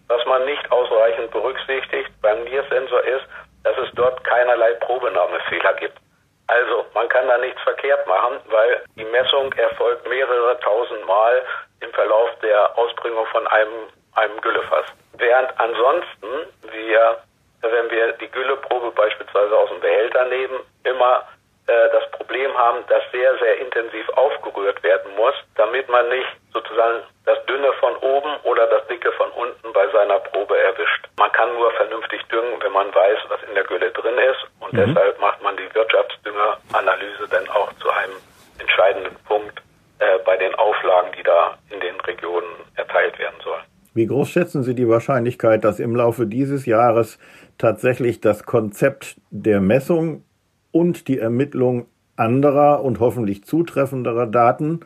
Was 0.09 0.25
man 0.25 0.47
nicht 0.47 0.73
ausreichend 0.73 1.31
berücksichtigt 1.33 2.09
beim 2.23 2.43
NIR-Sensor 2.45 3.05
ist, 3.05 3.29
dass 3.65 3.77
es 3.77 3.93
dort 3.95 4.25
keinerlei 4.25 4.73
Probenahmefehler 4.81 5.75
gibt. 5.81 6.01
Also 6.49 6.87
man 6.95 7.09
kann 7.09 7.29
da 7.29 7.39
nichts 7.39 7.61
verkehrt 7.63 8.07
machen, 8.07 8.41
weil 8.47 8.83
die 8.97 9.05
Messung 9.05 9.53
erfolgt 9.53 10.09
mehrere 10.09 10.59
tausend 10.61 11.07
Mal 11.07 11.43
im 11.81 11.93
Verlauf 11.93 12.31
der 12.43 12.77
Ausbringung 12.77 13.27
von 13.27 13.47
einem, 13.47 13.89
einem 14.15 14.41
Güllefass. 14.41 14.87
Während 15.17 15.59
ansonsten 15.61 16.27
wir 16.73 17.19
wenn 17.63 17.91
wir 17.91 18.13
die 18.13 18.29
Gülleprobe 18.29 18.91
beispielsweise 18.93 19.57
aus 19.57 19.69
dem 19.71 19.81
Behälter 19.81 20.25
nehmen, 20.27 20.61
immer 20.85 21.25
das 21.69 22.11
Problem 22.13 22.57
haben, 22.57 22.79
dass 22.89 23.03
sehr, 23.13 23.37
sehr 23.39 23.59
intensiv 23.61 24.09
aufgerührt 24.11 24.83
werden 24.83 25.15
muss, 25.17 25.35
damit 25.57 25.89
man 25.89 26.09
nicht 26.09 26.29
sozusagen 26.53 27.03
das 27.27 27.45
Dünne 27.47 27.73
von 27.81 27.95
oben 27.97 28.31
oder 28.45 28.67
das 28.69 28.87
Dicke 28.89 29.13
von 29.13 29.31
unten 29.33 29.73
bei 29.73 29.87
seiner 29.89 30.19
Probe 30.21 30.59
erwischt. 30.59 31.09
Man 31.19 31.31
kann 31.33 31.53
nur 31.55 31.71
vernünftig 31.73 32.23
düngen, 32.33 32.57
wenn 32.63 32.73
man 32.73 32.95
weiß, 32.95 33.19
was 33.29 33.41
in 33.49 33.55
der 33.55 33.65
Gülle 33.65 33.91
drin 33.91 34.17
ist 34.19 34.47
und 34.61 34.73
mhm. 34.73 34.95
deshalb 34.95 35.21
macht 35.21 35.43
man 35.43 35.57
die 35.57 35.75
Wirtschaftsdüngeranalyse 35.75 37.29
dann 37.31 37.49
auch 37.51 37.73
zu 37.75 37.91
einem 37.91 38.17
entscheidenden 38.59 39.17
Punkt 39.27 39.61
äh, 39.99 40.19
bei 40.25 40.37
den 40.37 40.55
Auflagen, 40.55 41.11
die 41.19 41.23
da 41.23 41.59
in 41.71 41.81
den 41.81 42.01
Regionen 42.01 42.49
erteilt 42.77 43.19
werden 43.19 43.37
sollen. 43.45 43.65
Wie 43.95 44.07
groß 44.07 44.31
schätzen 44.31 44.63
Sie 44.63 44.75
die 44.75 44.89
Wahrscheinlichkeit, 44.89 45.65
dass 45.65 45.81
im 45.81 45.97
Laufe 45.97 46.27
dieses 46.27 46.67
Jahres 46.67 47.19
tatsächlich 47.59 48.21
das 48.21 48.45
Konzept 48.45 49.17
der 49.31 49.61
Messung 49.61 50.25
und 50.79 51.09
die 51.09 51.19
Ermittlung 51.19 51.87
anderer 52.17 52.85
und 52.85 53.01
hoffentlich 53.01 53.45
zutreffenderer 53.45 54.27
Daten 54.27 54.81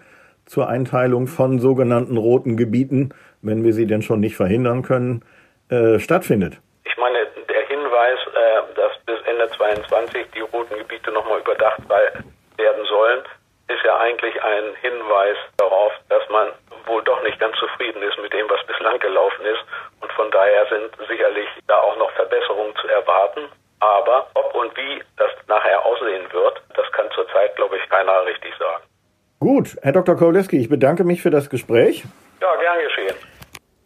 zur 0.47 0.69
Einteilung 0.69 1.27
von 1.27 1.59
sogenannten 1.59 2.17
roten 2.17 2.57
Gebieten, 2.57 3.11
wenn 3.43 3.63
wir 3.63 3.75
sie 3.75 3.87
denn 3.87 4.01
schon 4.01 4.21
nicht 4.21 4.37
verhindern 4.37 4.83
können, 4.83 5.23
äh, 5.69 5.99
stattfindet. 5.99 6.61
Ich 6.85 6.97
meine, 6.97 7.19
der 7.49 7.67
Hinweis, 7.69 8.19
äh, 8.35 8.75
dass 8.75 8.93
bis 9.05 9.21
Ende 9.27 9.49
2022 9.51 10.27
die 10.35 10.41
roten 10.41 10.77
Gebiete 10.79 11.13
nochmal 11.13 11.41
überdacht 11.41 11.81
werden 11.89 12.85
sollen, 12.87 13.21
ist 13.69 13.85
ja 13.85 13.99
eigentlich 13.99 14.35
ein 14.43 14.65
Hinweis 14.81 15.37
darauf, 15.59 15.93
dass 16.09 16.23
man 16.31 16.49
wohl 16.87 17.03
doch 17.05 17.23
nicht 17.23 17.39
ganz 17.39 17.57
zufrieden 17.59 18.03
ist 18.03 18.19
mit 18.21 18.33
dem, 18.33 18.49
was 18.49 18.65
bislang 18.67 18.99
gelaufen 18.99 19.45
ist. 19.45 19.65
Und 20.01 20.13
von 20.13 20.31
daher 20.31 20.67
sind 20.67 20.91
sicherlich 21.09 21.49
da 21.67 21.77
auch 21.77 21.97
noch 21.99 22.11
Verbesserungen 22.13 22.75
zu 22.81 22.89
erwarten. 22.89 23.49
Aber 23.83 24.27
ob 24.35 24.55
und 24.55 24.77
wie 24.77 25.03
das 25.17 25.31
nachher 25.49 25.85
aussehen 25.85 26.33
wird, 26.33 26.63
das 26.77 26.87
kann 26.93 27.07
zurzeit, 27.17 27.57
glaube 27.57 27.77
ich, 27.77 27.83
keiner 27.91 28.25
richtig 28.27 28.53
sagen. 28.57 28.85
Gut, 29.41 29.77
Herr 29.83 29.91
Dr. 29.91 30.17
Koleski, 30.17 30.59
ich 30.59 30.69
bedanke 30.69 31.03
mich 31.03 31.21
für 31.21 31.31
das 31.31 31.51
Gespräch. 31.51 32.05
Ja, 32.41 32.55
gern 32.61 32.79
geschehen. 32.85 33.17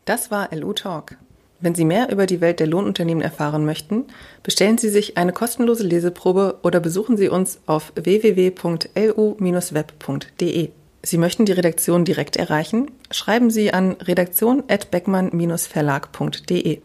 Das 0.04 0.30
war 0.30 0.50
LU 0.54 0.74
Talk. 0.74 1.12
Wenn 1.60 1.74
Sie 1.74 1.86
mehr 1.86 2.10
über 2.10 2.26
die 2.26 2.42
Welt 2.42 2.60
der 2.60 2.66
Lohnunternehmen 2.66 3.22
erfahren 3.22 3.64
möchten, 3.64 4.08
bestellen 4.42 4.76
Sie 4.76 4.90
sich 4.90 5.16
eine 5.16 5.32
kostenlose 5.32 5.84
Leseprobe 5.84 6.58
oder 6.62 6.80
besuchen 6.80 7.16
Sie 7.16 7.30
uns 7.30 7.62
auf 7.66 7.94
www.lu-web.de. 7.94 10.70
Sie 11.02 11.18
möchten 11.18 11.46
die 11.46 11.52
Redaktion 11.52 12.04
direkt 12.04 12.36
erreichen? 12.36 12.90
Schreiben 13.10 13.48
Sie 13.48 13.72
an 13.72 13.92
redaktion@beckmann-verlag.de. 13.92 16.82